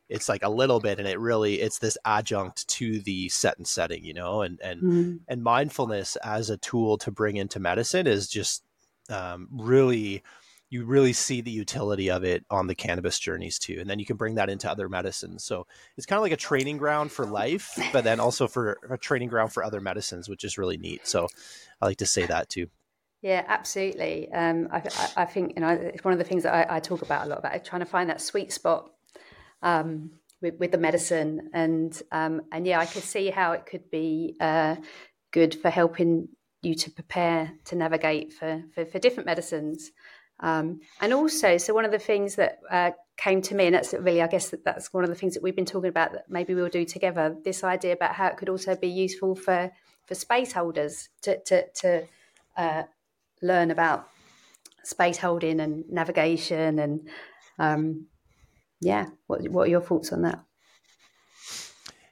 it's 0.09 0.29
like 0.29 0.43
a 0.43 0.49
little 0.49 0.81
bit 0.81 0.99
and 0.99 1.07
it 1.07 1.19
really 1.19 1.61
it's 1.61 1.79
this 1.79 1.99
adjunct 2.05 2.67
to 2.69 3.01
the 3.01 3.29
set 3.29 3.57
and 3.59 3.67
setting 3.67 4.05
you 4.05 4.15
know 4.15 4.43
and 4.43 4.61
and 4.61 4.83
mm-hmm. 4.83 5.17
and 5.29 5.43
mindfulness 5.43 6.17
as 6.17 6.51
a 6.51 6.57
tool 6.57 6.99
to 6.99 7.11
bring 7.11 7.37
into 7.37 7.61
medicine 7.61 8.07
is 8.07 8.29
just 8.29 8.65
um, 9.11 9.49
really 9.51 10.23
you 10.71 10.85
really 10.85 11.15
see 11.15 11.41
the 11.41 11.51
utility 11.51 12.11
of 12.11 12.25
it 12.25 12.45
on 12.51 12.67
the 12.67 12.75
cannabis 12.75 13.19
journeys 13.19 13.59
too 13.59 13.79
and 13.81 13.89
then 13.89 13.99
you 13.99 14.05
can 14.05 14.17
bring 14.17 14.35
that 14.35 14.51
into 14.51 14.71
other 14.71 14.89
medicines 14.89 15.45
so 15.45 15.67
it's 15.97 16.07
kind 16.07 16.19
of 16.19 16.23
like 16.23 16.33
a 16.33 16.37
training 16.37 16.77
ground 16.77 17.11
for 17.11 17.25
life 17.25 17.79
but 17.93 18.05
then 18.05 18.21
also 18.21 18.47
for 18.47 18.79
a 18.91 18.99
training 18.99 19.29
ground 19.29 19.53
for 19.53 19.65
other 19.65 19.81
medicines 19.81 20.29
which 20.29 20.45
is 20.45 20.59
really 20.59 20.77
neat 20.77 21.07
so 21.07 21.27
i 21.81 21.87
like 21.87 21.97
to 21.97 22.07
say 22.07 22.27
that 22.27 22.49
too 22.49 22.67
yeah, 23.21 23.45
absolutely. 23.49 24.31
Um, 24.33 24.69
I, 24.71 24.81
I, 25.17 25.25
think 25.25 25.55
you 25.57 25.61
know 25.61 25.71
it's 25.71 26.05
one 26.05 26.13
of 26.13 26.19
the 26.19 26.25
things 26.25 26.45
that 26.45 26.55
I, 26.55 26.77
I, 26.77 26.79
talk 26.79 27.03
about 27.03 27.27
a 27.27 27.29
lot 27.29 27.39
about 27.41 27.65
trying 27.65 27.81
to 27.81 27.87
find 27.87 28.09
that 28.11 28.21
sweet 28.21 28.53
spot 28.53 28.93
um, 29.63 30.11
with, 30.41 30.55
with, 30.59 30.73
the 30.73 30.79
medicine, 30.79 31.51
and 31.53 32.01
um, 32.13 32.43
and 32.53 32.67
yeah, 32.67 32.79
I 32.79 32.87
could 32.87 33.03
see 33.03 33.31
how 33.31 33.53
it 33.53 33.67
could 33.67 33.91
be 33.91 34.37
uh, 34.41 34.77
good 35.33 35.55
for 35.55 35.71
helping 35.71 36.29
you 36.63 36.75
to 36.75 36.91
prepare 36.91 37.53
to 37.67 37.77
navigate 37.77 38.33
for 38.33 38.63
for, 38.75 38.85
for 38.85 38.99
different 38.99 39.27
medicines, 39.27 39.91
um, 40.41 40.81
and 41.01 41.13
also 41.13 41.59
so 41.59 41.75
one 41.75 41.85
of 41.85 41.91
the 41.91 41.99
things 41.99 42.37
that 42.37 42.61
uh, 42.71 42.91
came 43.17 43.43
to 43.43 43.55
me, 43.55 43.67
and 43.67 43.75
that's 43.75 43.93
really 43.93 44.23
I 44.23 44.29
guess 44.29 44.51
that 44.51 44.65
that's 44.65 44.93
one 44.93 45.05
of 45.05 45.11
the 45.11 45.17
things 45.17 45.35
that 45.35 45.43
we've 45.43 45.57
been 45.57 45.65
talking 45.65 45.91
about 45.91 46.13
that 46.13 46.27
maybe 46.29 46.55
we'll 46.55 46.69
do 46.69 46.85
together. 46.85 47.37
This 47.45 47.65
idea 47.65 47.93
about 47.93 48.15
how 48.15 48.29
it 48.29 48.37
could 48.37 48.49
also 48.49 48.77
be 48.77 48.89
useful 48.89 49.35
for 49.35 49.71
for 50.07 50.15
space 50.15 50.53
holders 50.53 51.09
to 51.23 51.43
to, 51.45 51.65
to 51.81 52.05
uh, 52.57 52.83
learn 53.43 53.71
about 53.71 54.09
space 54.85 55.19
holding 55.19 55.61
and 55.61 55.85
navigation 55.91 56.79
and 56.79 57.09
um, 57.59 58.07
yeah, 58.81 59.07
what 59.27 59.49
what 59.49 59.67
are 59.67 59.71
your 59.71 59.81
thoughts 59.81 60.13
on 60.13 60.23
that? 60.23 60.43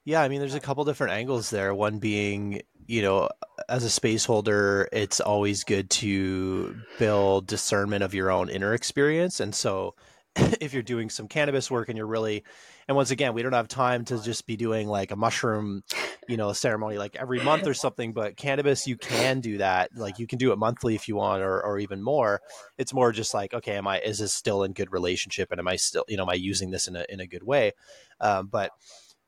Yeah, 0.04 0.22
I 0.22 0.28
mean, 0.28 0.38
there's 0.38 0.54
a 0.54 0.60
couple 0.60 0.84
different 0.84 1.14
angles 1.14 1.50
there. 1.50 1.74
One 1.74 1.98
being, 1.98 2.62
you 2.86 3.02
know, 3.02 3.28
as 3.68 3.82
a 3.82 3.90
space 3.90 4.24
holder, 4.24 4.88
it's 4.92 5.20
always 5.20 5.64
good 5.64 5.90
to 5.90 6.76
build 6.98 7.48
discernment 7.48 8.04
of 8.04 8.14
your 8.14 8.30
own 8.30 8.48
inner 8.48 8.72
experience. 8.72 9.40
And 9.40 9.52
so, 9.52 9.94
if 10.60 10.74
you're 10.74 10.82
doing 10.82 11.08
some 11.08 11.28
cannabis 11.28 11.70
work 11.70 11.88
and 11.88 11.96
you're 11.96 12.06
really 12.06 12.44
and 12.88 12.96
once 12.96 13.10
again 13.10 13.32
we 13.32 13.42
don't 13.42 13.52
have 13.52 13.68
time 13.68 14.04
to 14.04 14.22
just 14.22 14.46
be 14.46 14.56
doing 14.56 14.86
like 14.86 15.10
a 15.10 15.16
mushroom 15.16 15.82
you 16.28 16.36
know 16.36 16.50
a 16.50 16.54
ceremony 16.54 16.98
like 16.98 17.16
every 17.16 17.40
month 17.42 17.66
or 17.66 17.72
something 17.72 18.12
but 18.12 18.36
cannabis 18.36 18.86
you 18.86 18.96
can 18.96 19.40
do 19.40 19.58
that. 19.58 19.90
Like 19.96 20.18
you 20.18 20.26
can 20.26 20.38
do 20.38 20.52
it 20.52 20.58
monthly 20.58 20.94
if 20.94 21.08
you 21.08 21.16
want 21.16 21.42
or, 21.42 21.62
or 21.64 21.78
even 21.78 22.02
more. 22.02 22.40
It's 22.76 22.92
more 22.92 23.12
just 23.12 23.32
like 23.32 23.54
okay 23.54 23.76
am 23.76 23.86
i 23.86 23.98
is 24.00 24.18
this 24.18 24.32
still 24.32 24.62
in 24.62 24.72
good 24.72 24.92
relationship 24.92 25.50
and 25.50 25.58
am 25.58 25.68
i 25.68 25.76
still 25.76 26.04
you 26.08 26.16
know 26.16 26.24
am 26.24 26.30
i 26.30 26.34
using 26.34 26.70
this 26.70 26.88
in 26.88 26.96
a, 26.96 27.04
in 27.08 27.20
a 27.20 27.26
good 27.26 27.42
way? 27.42 27.72
Um, 28.20 28.48
but 28.48 28.72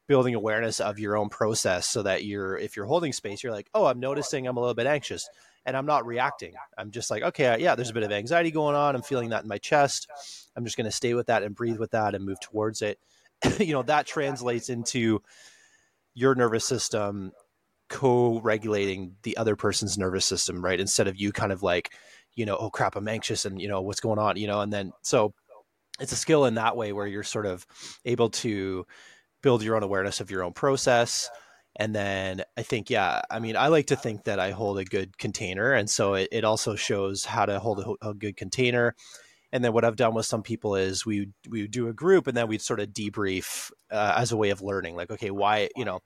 building 0.09 0.35
awareness 0.35 0.81
of 0.81 0.99
your 0.99 1.17
own 1.17 1.29
process 1.29 1.87
so 1.87 2.03
that 2.03 2.25
you're 2.25 2.57
if 2.57 2.77
you're 2.77 2.87
holding 2.87 3.13
space 3.13 3.43
you're 3.43 3.53
like 3.53 3.69
oh 3.75 3.85
i'm 3.85 4.01
noticing 4.01 4.47
i'm 4.47 4.57
a 4.57 4.61
little 4.61 4.75
bit 4.75 4.87
anxious 4.87 5.29
and 5.67 5.77
i'm 5.77 5.87
not 5.87 6.07
reacting. 6.07 6.55
I'm 6.77 6.91
just 6.91 7.11
like 7.11 7.23
okay 7.23 7.57
yeah 7.61 7.75
there's 7.75 7.91
a 7.91 7.95
bit 7.95 8.03
of 8.03 8.13
anxiety 8.13 8.51
going 8.51 8.75
on. 8.77 8.95
I'm 8.95 9.03
feeling 9.03 9.31
that 9.31 9.43
in 9.43 9.49
my 9.49 9.59
chest. 9.59 10.09
I'm 10.57 10.65
just 10.65 10.77
going 10.77 10.87
to 10.87 10.91
stay 10.91 11.15
with 11.15 11.27
that 11.27 11.43
and 11.43 11.55
breathe 11.55 11.79
with 11.79 11.93
that 11.93 12.15
and 12.15 12.25
move 12.25 12.41
towards 12.41 12.83
it. 12.83 12.99
You 13.59 13.73
know 13.73 13.83
that 13.83 14.07
translates 14.07 14.69
into 14.69 15.23
your 16.15 16.35
nervous 16.35 16.65
system 16.65 17.33
co-regulating 17.89 19.15
the 19.23 19.37
other 19.37 19.57
person's 19.57 19.97
nervous 19.97 20.27
system 20.27 20.65
right? 20.65 20.81
Instead 20.81 21.09
of 21.09 21.17
you 21.17 21.33
kind 21.33 21.53
of 21.53 21.63
like 21.63 21.93
you 22.35 22.47
know 22.47 22.57
oh 22.57 22.71
crap 22.71 22.97
i'm 22.97 23.09
anxious 23.09 23.45
and 23.45 23.61
you 23.61 23.69
know 23.69 23.81
what's 23.81 24.01
going 24.01 24.19
on? 24.19 24.37
You 24.37 24.47
know 24.47 24.61
and 24.61 24.73
then 24.73 24.93
so 25.03 25.35
it's 26.01 26.13
a 26.13 26.17
skill 26.17 26.45
in 26.45 26.55
that 26.55 26.77
way 26.77 26.93
where 26.93 27.07
you're 27.07 27.23
sort 27.23 27.47
of 27.47 27.67
able 28.05 28.31
to 28.31 28.87
build 29.43 29.63
your 29.63 29.77
own 29.77 29.83
awareness 29.83 30.21
of 30.21 30.31
your 30.31 30.43
own 30.43 30.53
process 30.53 31.31
and 31.79 31.95
then 31.95 32.43
i 32.57 32.63
think 32.63 32.91
yeah 32.91 33.23
i 33.31 33.39
mean 33.39 33.57
i 33.57 33.69
like 33.69 33.87
to 33.87 33.97
think 33.97 34.25
that 34.25 34.39
i 34.39 34.51
hold 34.51 34.79
a 34.79 34.85
good 34.85 35.17
container 35.19 35.73
and 35.73 35.89
so 35.89 36.15
it, 36.15 36.29
it 36.33 36.45
also 36.45 36.75
shows 36.75 37.25
how 37.25 37.47
to 37.47 37.59
hold 37.59 37.81
a, 38.03 38.09
a 38.09 38.15
good 38.15 38.37
container 38.37 38.95
and 39.53 39.65
then 39.65 39.73
what 39.73 39.85
I've 39.85 39.97
done 39.97 40.15
with 40.15 40.27
some 40.27 40.43
people 40.43 40.77
is 40.77 41.07
we 41.07 41.31
we 41.49 41.67
do 41.67 41.89
a 41.89 41.93
group 41.93 42.27
and 42.27 42.37
then 42.37 42.49
we'd 42.49 42.63
sort 42.63 42.81
of 42.81 42.89
debrief 42.89 43.71
uh, 43.91 44.15
as 44.17 44.33
a 44.33 44.37
way 44.37 44.51
of 44.51 44.63
learning. 44.63 44.95
Like, 44.95 45.11
okay, 45.11 45.31
why 45.31 45.71
you 45.75 45.85
know, 45.85 46.01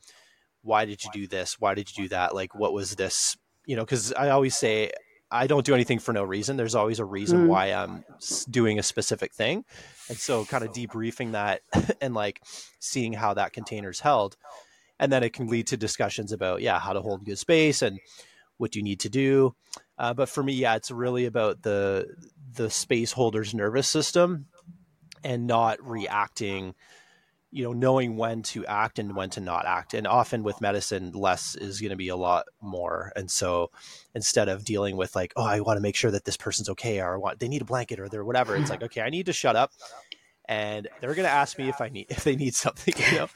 why 0.62 0.84
did 0.84 1.02
you 1.02 1.10
do 1.12 1.26
this? 1.26 1.58
Why 1.58 1.74
did 1.74 1.90
you 1.90 2.04
do 2.04 2.08
that? 2.10 2.34
Like, 2.34 2.54
what 2.54 2.72
was 2.72 2.94
this? 2.94 3.36
You 3.66 3.76
know, 3.76 3.82
because 3.82 4.12
I 4.12 4.30
always 4.30 4.56
say 4.56 4.92
I 5.30 5.46
don't 5.46 5.66
do 5.66 5.74
anything 5.74 5.98
for 5.98 6.12
no 6.12 6.22
reason. 6.22 6.56
There's 6.56 6.74
always 6.74 7.00
a 7.00 7.04
reason 7.04 7.46
mm. 7.46 7.48
why 7.48 7.66
I'm 7.66 8.04
doing 8.48 8.78
a 8.78 8.82
specific 8.82 9.34
thing, 9.34 9.64
and 10.08 10.18
so 10.18 10.44
kind 10.44 10.62
of 10.62 10.72
debriefing 10.72 11.32
that 11.32 11.62
and 12.00 12.14
like 12.14 12.40
seeing 12.78 13.12
how 13.12 13.34
that 13.34 13.52
container's 13.52 13.98
held, 13.98 14.36
and 15.02 15.12
then 15.12 15.24
it 15.24 15.32
can 15.32 15.48
lead 15.48 15.66
to 15.66 15.76
discussions 15.76 16.30
about 16.30 16.62
yeah 16.62 16.78
how 16.78 16.92
to 16.92 17.02
hold 17.02 17.24
good 17.24 17.38
space 17.38 17.82
and 17.82 17.98
what 18.56 18.76
you 18.76 18.82
need 18.82 19.00
to 19.00 19.10
do. 19.10 19.54
Uh, 19.98 20.14
but 20.14 20.28
for 20.28 20.44
me, 20.44 20.52
yeah, 20.52 20.76
it's 20.76 20.92
really 20.92 21.26
about 21.26 21.60
the 21.62 22.06
the 22.54 22.70
space 22.70 23.10
holder's 23.10 23.52
nervous 23.52 23.88
system 23.88 24.46
and 25.24 25.46
not 25.46 25.84
reacting 25.84 26.74
you 27.50 27.64
know 27.64 27.72
knowing 27.72 28.16
when 28.16 28.42
to 28.42 28.64
act 28.66 29.00
and 29.00 29.16
when 29.16 29.28
to 29.30 29.40
not 29.40 29.66
act. 29.66 29.92
And 29.92 30.06
often 30.06 30.44
with 30.44 30.60
medicine 30.60 31.10
less 31.10 31.56
is 31.56 31.80
going 31.80 31.90
to 31.90 31.96
be 31.96 32.08
a 32.08 32.16
lot 32.16 32.46
more. 32.60 33.12
And 33.16 33.28
so 33.28 33.72
instead 34.14 34.48
of 34.48 34.64
dealing 34.64 34.96
with 34.96 35.16
like 35.16 35.32
oh 35.36 35.44
i 35.44 35.58
want 35.60 35.78
to 35.78 35.82
make 35.82 35.96
sure 35.96 36.12
that 36.12 36.24
this 36.24 36.36
person's 36.36 36.68
okay 36.70 37.00
or 37.00 37.14
I 37.14 37.16
want 37.18 37.40
they 37.40 37.48
need 37.48 37.62
a 37.62 37.66
blanket 37.66 37.98
or 37.98 38.08
they're 38.08 38.24
whatever 38.24 38.54
it's 38.54 38.70
like 38.70 38.84
okay 38.84 39.00
i 39.00 39.10
need 39.10 39.26
to 39.26 39.32
shut 39.32 39.56
up 39.56 39.72
and 40.46 40.88
they're 41.00 41.14
going 41.14 41.26
to 41.26 41.32
ask 41.32 41.58
me 41.58 41.68
if 41.68 41.80
i 41.80 41.88
need 41.88 42.06
if 42.10 42.24
they 42.24 42.36
need 42.36 42.54
something 42.54 42.94
you 43.10 43.18
know 43.18 43.28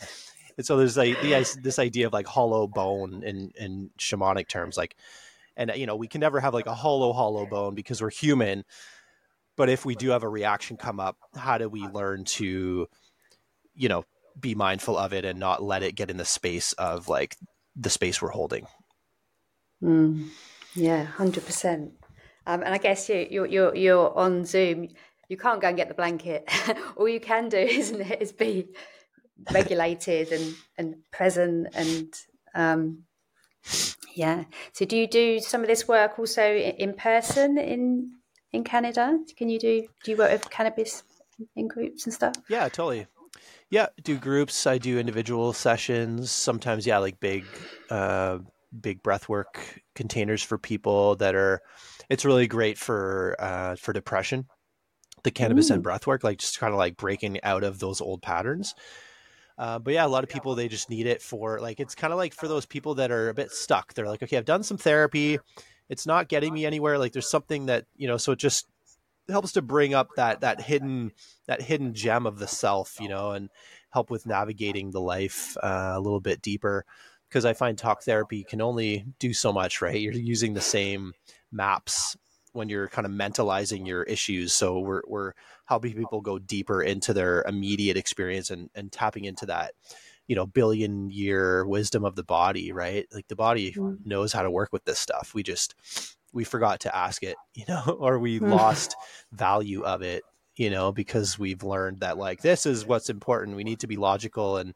and 0.57 0.65
so 0.67 0.77
there's 0.77 0.97
like 0.97 1.21
the, 1.21 1.59
this 1.63 1.79
idea 1.79 2.07
of 2.07 2.13
like 2.13 2.27
hollow 2.27 2.67
bone 2.67 3.23
in 3.23 3.53
in 3.59 3.91
shamanic 3.99 4.49
terms 4.49 4.77
like 4.77 4.97
and 5.57 5.73
you 5.77 5.87
know 5.87 5.97
we 5.97 6.09
can 6.09 6.21
never 6.21 6.41
have 6.41 6.55
like 6.55 6.67
a 6.67 6.75
hollow 6.75 7.13
hollow 7.13 7.47
bone 7.47 7.75
because 7.75 8.01
we're 8.01 8.11
human. 8.11 8.65
But 9.57 9.71
if 9.71 9.87
we 9.87 9.95
do 9.95 10.11
have 10.11 10.23
a 10.23 10.29
reaction 10.29 10.77
come 10.77 11.01
up 11.01 11.17
how 11.35 11.59
do 11.59 11.69
we 11.69 11.87
learn 11.89 12.25
to 12.25 12.87
you 13.75 13.89
know 13.89 14.05
be 14.39 14.55
mindful 14.55 14.99
of 14.99 15.13
it 15.13 15.25
and 15.25 15.39
not 15.39 15.63
let 15.63 15.83
it 15.83 15.95
get 15.95 16.11
in 16.11 16.19
the 16.19 16.25
space 16.25 16.73
of 16.75 17.09
like 17.09 17.37
the 17.75 17.91
space 17.91 18.21
we're 18.21 18.31
holding? 18.31 18.67
Mm, 19.83 20.29
yeah 20.75 21.07
100% 21.17 21.91
um, 22.47 22.63
and 22.63 22.73
i 22.73 22.79
guess 22.79 23.09
you, 23.09 23.27
you're, 23.31 23.47
you're, 23.47 23.75
you're 23.75 24.17
on 24.17 24.45
zoom. 24.45 24.89
You 25.29 25.37
can't 25.37 25.61
go 25.61 25.69
and 25.69 25.77
get 25.77 25.89
the 25.89 25.95
blanket. 25.95 26.49
All 26.97 27.09
you 27.09 27.21
can 27.21 27.49
do 27.49 27.57
isn't 27.81 28.01
it 28.01 28.23
is 28.23 28.33
be 28.33 28.69
regulated 29.53 30.33
and 30.33 30.55
and 30.79 30.97
present 31.13 31.69
and 31.75 32.15
um, 32.55 33.05
yeah 34.15 34.45
so 34.73 34.85
do 34.85 34.97
you 34.97 35.07
do 35.07 35.39
some 35.41 35.61
of 35.61 35.67
this 35.67 35.87
work 35.87 36.19
also 36.19 36.43
in 36.43 36.95
person 36.95 37.59
in 37.59 38.13
in 38.57 38.65
Canada? 38.65 39.19
Can 39.37 39.49
you 39.49 39.59
do 39.59 39.87
do 40.03 40.11
you 40.11 40.17
work 40.17 40.33
with 40.33 40.51
cannabis 40.51 41.05
in 41.55 41.69
groups 41.69 42.05
and 42.05 42.15
stuff? 42.15 42.35
Yeah, 42.49 42.69
totally. 42.69 43.07
Yeah, 43.71 43.87
do 44.03 44.17
groups. 44.17 44.67
I 44.67 44.79
do 44.79 44.99
individual 44.99 45.53
sessions. 45.53 46.31
Sometimes, 46.31 46.87
yeah, 46.87 46.99
like 46.99 47.21
big, 47.21 47.45
uh, 47.91 48.39
big 48.81 49.03
breathwork 49.03 49.81
containers 49.95 50.43
for 50.43 50.59
people 50.59 51.17
that 51.17 51.35
are. 51.35 51.61
It's 52.09 52.25
really 52.25 52.47
great 52.47 52.79
for 52.79 53.37
uh, 53.39 53.77
for 53.77 53.93
depression. 53.93 54.47
the 55.23 55.31
cannabis 55.33 55.71
and 55.71 55.83
breath 55.83 56.07
work, 56.07 56.23
like 56.23 56.39
just 56.39 56.61
kind 56.61 56.73
of 56.73 56.79
like 56.79 56.97
breaking 56.97 57.41
out 57.43 57.65
of 57.65 57.81
those 57.81 58.01
old 58.01 58.23
patterns. 58.23 58.75
Uh, 59.59 59.79
but 59.79 59.95
yeah, 59.95 60.05
a 60.05 60.09
lot 60.09 60.23
of 60.23 60.29
people 60.29 60.55
they 60.55 60.69
just 60.69 60.91
need 60.91 61.07
it 61.07 61.23
for 61.23 61.61
like 61.61 61.81
it's 61.81 61.95
kind 61.95 62.13
of 62.13 62.19
like 62.19 62.35
for 62.35 62.47
those 62.47 62.67
people 62.67 62.95
that 62.97 63.11
are 63.11 63.29
a 63.29 63.35
bit 63.35 63.51
stuck. 63.51 63.95
They're 63.95 64.07
like, 64.09 64.23
okay, 64.23 64.37
I've 64.37 64.45
done 64.45 64.63
some 64.63 64.77
therapy, 64.77 65.39
it's 65.89 66.07
not 66.07 66.29
getting 66.29 66.53
me 66.53 66.67
anywhere. 66.67 66.99
Like 66.99 67.13
there's 67.13 67.31
something 67.31 67.67
that 67.67 67.87
you 67.97 68.07
know, 68.07 68.17
so 68.17 68.33
it 68.33 68.39
just 68.39 68.67
helps 69.29 69.53
to 69.53 69.63
bring 69.63 69.95
up 69.95 70.09
that 70.17 70.41
that 70.41 70.61
hidden 70.61 71.13
that 71.47 71.63
hidden 71.63 71.95
gem 71.95 72.27
of 72.27 72.39
the 72.39 72.47
self, 72.47 72.97
you 73.01 73.09
know, 73.09 73.33
and 73.33 73.49
help 73.91 74.11
with 74.11 74.27
navigating 74.27 74.91
the 74.91 75.01
life 75.01 75.57
uh, 75.63 75.93
a 75.95 76.01
little 76.01 76.21
bit 76.21 76.43
deeper. 76.43 76.85
Because 77.29 77.45
I 77.45 77.55
find 77.55 77.77
talk 77.77 78.03
therapy 78.03 78.45
can 78.45 78.61
only 78.61 79.05
do 79.19 79.33
so 79.33 79.53
much, 79.53 79.83
right? 79.83 80.01
You're 80.01 80.13
using 80.13 80.55
the 80.55 80.61
same 80.61 81.13
maps 81.51 82.17
when 82.57 82.69
you're 82.69 82.89
kind 82.89 83.07
of 83.07 83.13
mentalizing 83.13 83.87
your 83.87 84.03
issues. 84.05 84.53
So 84.53 84.81
we're 84.81 85.03
we're 85.07 85.33
helping 85.67 85.95
people 85.95 86.21
go 86.21 86.39
deeper 86.39 86.83
into 86.83 87.13
their 87.13 87.45
immediate 87.47 87.97
experience 87.97 88.51
and 88.51 88.71
and 88.75 88.91
tapping 88.91 89.25
into 89.25 89.47
that 89.47 89.73
you 90.27 90.35
know 90.35 90.47
billion 90.47 91.11
year 91.11 91.67
wisdom 91.67 92.05
of 92.05 92.17
the 92.17 92.25
body 92.25 92.73
right 92.73 93.07
like 93.13 93.29
the 93.29 93.37
body 93.37 93.73
mm. 93.73 93.97
knows 94.05 94.33
how 94.33 94.43
to 94.43 94.51
work 94.51 94.73
with 94.73 94.85
this 94.85 94.99
stuff 94.99 95.33
we 95.35 95.43
just 95.43 95.75
we 96.33 96.45
forgot 96.45 96.81
to 96.81 96.97
ask 96.97 97.23
it 97.23 97.37
you 97.55 97.65
know 97.69 97.97
or 98.01 98.19
we 98.19 98.41
mm. 98.41 98.49
lost 98.49 98.97
value 99.33 99.83
of 99.83 100.03
it 100.03 100.23
you 100.57 100.71
know 100.71 100.93
because 100.93 101.39
we've 101.39 101.63
learned 101.63 102.01
that 102.01 102.19
like 102.19 102.41
this 102.43 102.67
is 102.67 102.87
what's 102.87 103.11
important 103.11 103.57
we 103.57 103.65
need 103.65 103.81
to 103.81 103.87
be 103.87 103.97
logical 103.97 104.57
and 104.57 104.75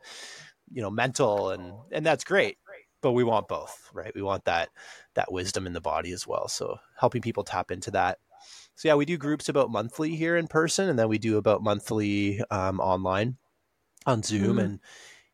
you 0.73 0.81
know 0.83 0.91
mental 0.91 1.51
and 1.51 1.73
and 1.91 2.07
that's 2.07 2.25
great 2.25 2.59
but 3.03 3.13
we 3.13 3.25
want 3.25 3.49
both 3.49 3.91
right? 3.93 4.15
We 4.15 4.23
want 4.23 4.45
that 4.45 4.71
that 5.15 5.33
wisdom 5.33 5.67
in 5.67 5.73
the 5.73 5.81
body 5.81 6.13
as 6.13 6.27
well. 6.27 6.49
So 6.49 6.79
helping 6.99 7.23
people 7.23 7.45
tap 7.45 7.71
into 7.71 7.91
that. 7.93 8.19
So 8.75 8.89
yeah 8.89 8.95
we 8.95 9.05
do 9.05 9.17
groups 9.17 9.49
about 9.49 9.71
monthly 9.71 10.17
here 10.17 10.37
in 10.37 10.49
person 10.49 10.89
and 10.89 10.99
then 10.99 11.09
we 11.09 11.19
do 11.19 11.37
about 11.37 11.63
monthly 11.63 12.43
um, 12.51 12.81
online 12.81 13.37
on 14.07 14.23
zoom. 14.23 14.57
Mm. 14.57 14.65
and 14.65 14.81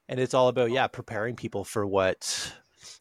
and 0.09 0.20
it's 0.20 0.35
all 0.35 0.48
about 0.48 0.70
yeah 0.70 0.87
preparing 0.87 1.37
people 1.37 1.64
for 1.64 1.87
what 1.87 2.52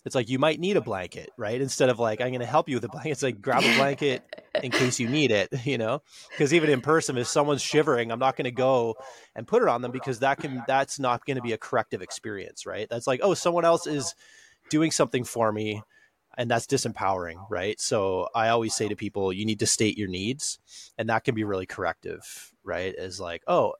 it's 0.04 0.16
like 0.16 0.30
you 0.30 0.40
might 0.40 0.60
need 0.60 0.78
a 0.78 0.82
blanket 0.82 1.30
right? 1.38 1.60
Instead 1.62 1.90
of 1.90 2.00
like 2.00 2.22
i'm 2.22 2.30
going 2.30 2.40
to 2.40 2.46
help 2.46 2.70
you 2.70 2.76
with 2.76 2.86
a 2.86 2.90
blanket 2.90 3.12
it's 3.12 3.24
like 3.24 3.42
grab 3.42 3.64
a 3.64 3.76
blanket 3.78 4.24
in 4.64 4.72
case 4.72 5.00
you 5.00 5.10
need 5.10 5.32
it 5.32 5.50
you 5.66 5.78
know? 5.78 6.02
Because 6.32 6.54
even 6.54 6.70
in 6.70 6.82
person 6.82 7.18
if 7.18 7.28
someone's 7.28 7.62
shivering 7.62 8.12
i'm 8.12 8.20
not 8.20 8.36
going 8.36 8.46
to 8.46 8.52
go 8.52 8.96
and 9.36 9.48
put 9.48 9.62
it 9.62 9.68
on 9.68 9.82
them 9.82 9.92
because 9.92 10.20
that 10.20 10.40
can 10.40 10.64
that's 10.68 11.00
not 11.00 11.26
going 11.26 11.38
to 11.38 11.44
be 11.44 11.54
a 11.54 11.58
corrective 11.58 12.02
experience 12.02 12.66
right? 12.66 12.88
That's 12.90 13.08
like 13.08 13.22
oh 13.24 13.34
someone 13.34 13.66
else 13.66 13.88
is 13.88 14.14
doing 14.70 14.92
something 14.92 15.24
for 15.24 15.52
me 15.52 15.82
and 16.38 16.50
that's 16.52 16.68
disempowering 16.68 17.46
right? 17.50 17.80
So 17.80 18.28
i 18.36 18.50
always 18.50 18.76
say 18.76 18.88
to 18.88 18.96
people 18.96 19.34
you 19.34 19.46
need 19.46 19.60
to 19.60 19.68
state 19.68 19.98
your 19.98 20.10
needs 20.10 20.60
and 20.98 21.10
that 21.10 21.24
can 21.24 21.36
be 21.36 21.44
really 21.44 21.66
corrective 21.66 22.54
right? 22.64 22.94
Is 22.98 23.20
like 23.20 23.44
oh 23.48 23.74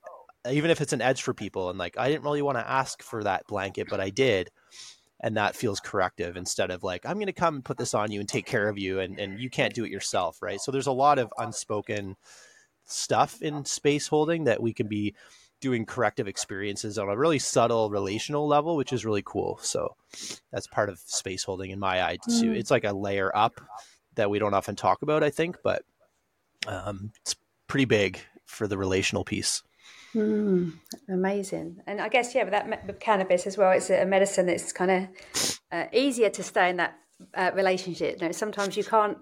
even 0.50 0.70
if 0.70 0.80
it's 0.80 0.92
an 0.92 1.02
edge 1.02 1.22
for 1.22 1.34
people 1.34 1.70
and 1.70 1.78
like 1.78 1.98
i 1.98 2.08
didn't 2.08 2.22
really 2.22 2.42
want 2.42 2.56
to 2.56 2.70
ask 2.70 3.02
for 3.02 3.24
that 3.24 3.46
blanket 3.48 3.88
but 3.90 4.00
i 4.00 4.10
did 4.10 4.48
and 5.20 5.36
that 5.36 5.56
feels 5.56 5.80
corrective 5.80 6.36
instead 6.36 6.70
of 6.70 6.82
like 6.82 7.04
i'm 7.04 7.16
going 7.16 7.26
to 7.26 7.32
come 7.32 7.56
and 7.56 7.64
put 7.64 7.76
this 7.78 7.94
on 7.94 8.12
you 8.12 8.20
and 8.20 8.28
take 8.28 8.46
care 8.46 8.68
of 8.68 8.78
you 8.78 9.00
and, 9.00 9.18
and 9.18 9.40
you 9.40 9.50
can't 9.50 9.74
do 9.74 9.84
it 9.84 9.90
yourself 9.90 10.40
right? 10.42 10.60
So 10.60 10.70
there's 10.70 10.86
a 10.86 10.92
lot 10.92 11.18
of 11.18 11.32
unspoken 11.38 12.16
stuff 12.84 13.42
in 13.42 13.64
space 13.64 14.06
holding 14.06 14.44
that 14.44 14.62
we 14.62 14.72
can 14.72 14.86
be 14.86 15.14
doing 15.60 15.86
corrective 15.86 16.28
experiences 16.28 16.98
on 16.98 17.08
a 17.08 17.16
really 17.16 17.38
subtle 17.38 17.90
relational 17.90 18.46
level 18.46 18.76
which 18.76 18.92
is 18.92 19.04
really 19.04 19.22
cool 19.24 19.58
so 19.62 19.96
that's 20.52 20.66
part 20.66 20.88
of 20.88 20.98
space 20.98 21.44
holding 21.44 21.70
in 21.70 21.78
my 21.78 22.02
eye 22.02 22.18
too 22.28 22.50
mm. 22.50 22.56
it's 22.56 22.70
like 22.70 22.84
a 22.84 22.92
layer 22.92 23.34
up 23.34 23.60
that 24.14 24.30
we 24.30 24.38
don't 24.38 24.54
often 24.54 24.76
talk 24.76 25.02
about 25.02 25.22
i 25.22 25.30
think 25.30 25.56
but 25.62 25.82
um, 26.66 27.12
it's 27.20 27.36
pretty 27.68 27.84
big 27.84 28.18
for 28.44 28.66
the 28.66 28.78
relational 28.78 29.24
piece 29.24 29.62
Mm, 30.14 30.72
amazing. 31.10 31.82
And 31.86 32.00
I 32.00 32.08
guess, 32.08 32.34
yeah, 32.34 32.44
with 32.44 32.52
that 32.52 32.86
with 32.86 33.00
cannabis 33.00 33.46
as 33.46 33.58
well, 33.58 33.72
it's 33.72 33.90
a 33.90 34.06
medicine 34.06 34.46
that's 34.46 34.72
kind 34.72 34.90
of 34.90 35.60
uh, 35.70 35.84
easier 35.92 36.30
to 36.30 36.42
stay 36.42 36.70
in 36.70 36.76
that 36.78 36.98
uh, 37.34 37.50
relationship. 37.54 38.20
You 38.20 38.28
know, 38.28 38.32
sometimes 38.32 38.76
you 38.76 38.84
can't 38.84 39.18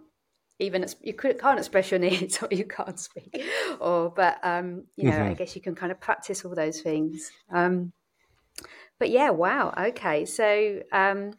even 0.59 0.87
you 1.03 1.15
can't 1.15 1.59
express 1.59 1.91
your 1.91 2.01
needs 2.01 2.39
or 2.43 2.49
you 2.51 2.65
can't 2.65 2.99
speak. 2.99 3.43
Or 3.81 4.11
but 4.11 4.39
um 4.43 4.85
you 4.97 5.05
know 5.05 5.17
mm-hmm. 5.17 5.31
i 5.31 5.35
guess 5.35 5.55
you 5.57 5.63
can 5.63 5.75
kind 5.75 5.93
of 5.93 6.01
practice 6.01 6.45
all 6.45 6.55
those 6.55 6.81
things. 6.81 7.31
Um 7.53 7.93
but 8.99 9.11
yeah 9.11 9.31
wow. 9.31 9.75
Okay. 9.77 10.25
So 10.25 10.81
um 10.93 11.33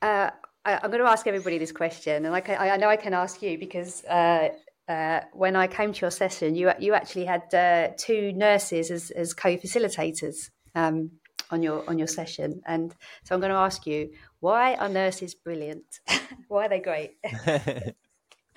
uh 0.00 0.30
I, 0.64 0.74
am 0.84 0.90
going 0.90 1.02
to 1.02 1.10
ask 1.10 1.26
everybody 1.26 1.58
this 1.58 1.72
question, 1.72 2.24
and 2.24 2.32
like 2.32 2.48
I, 2.48 2.70
I 2.70 2.76
know 2.76 2.88
I 2.88 2.96
can 2.96 3.14
ask 3.14 3.42
you 3.42 3.58
because 3.58 4.04
uh, 4.04 4.50
uh, 4.88 5.20
when 5.32 5.56
I 5.56 5.66
came 5.66 5.92
to 5.92 6.00
your 6.00 6.10
session, 6.10 6.54
you 6.54 6.70
you 6.78 6.94
actually 6.94 7.24
had 7.24 7.52
uh, 7.52 7.88
two 7.96 8.32
nurses 8.32 8.90
as, 8.90 9.10
as 9.10 9.34
co-facilitators. 9.34 10.50
Um, 10.74 11.10
on 11.52 11.62
your 11.62 11.88
on 11.88 11.98
your 11.98 12.08
session, 12.08 12.62
and 12.66 12.94
so 13.22 13.34
I'm 13.34 13.40
going 13.40 13.52
to 13.52 13.58
ask 13.58 13.86
you 13.86 14.10
why 14.40 14.74
are 14.74 14.88
nurses 14.88 15.34
brilliant? 15.34 16.00
why 16.48 16.66
are 16.66 16.68
they 16.68 16.80
great? 16.80 17.16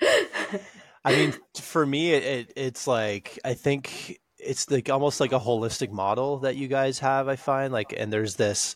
I 1.04 1.14
mean, 1.14 1.34
for 1.60 1.86
me, 1.86 2.12
it, 2.12 2.24
it, 2.24 2.52
it's 2.56 2.86
like 2.88 3.38
I 3.44 3.54
think 3.54 4.18
it's 4.38 4.70
like 4.70 4.90
almost 4.90 5.20
like 5.20 5.32
a 5.32 5.38
holistic 5.38 5.90
model 5.92 6.38
that 6.40 6.56
you 6.56 6.66
guys 6.66 6.98
have. 6.98 7.28
I 7.28 7.36
find 7.36 7.72
like, 7.72 7.94
and 7.96 8.12
there's 8.12 8.34
this 8.34 8.74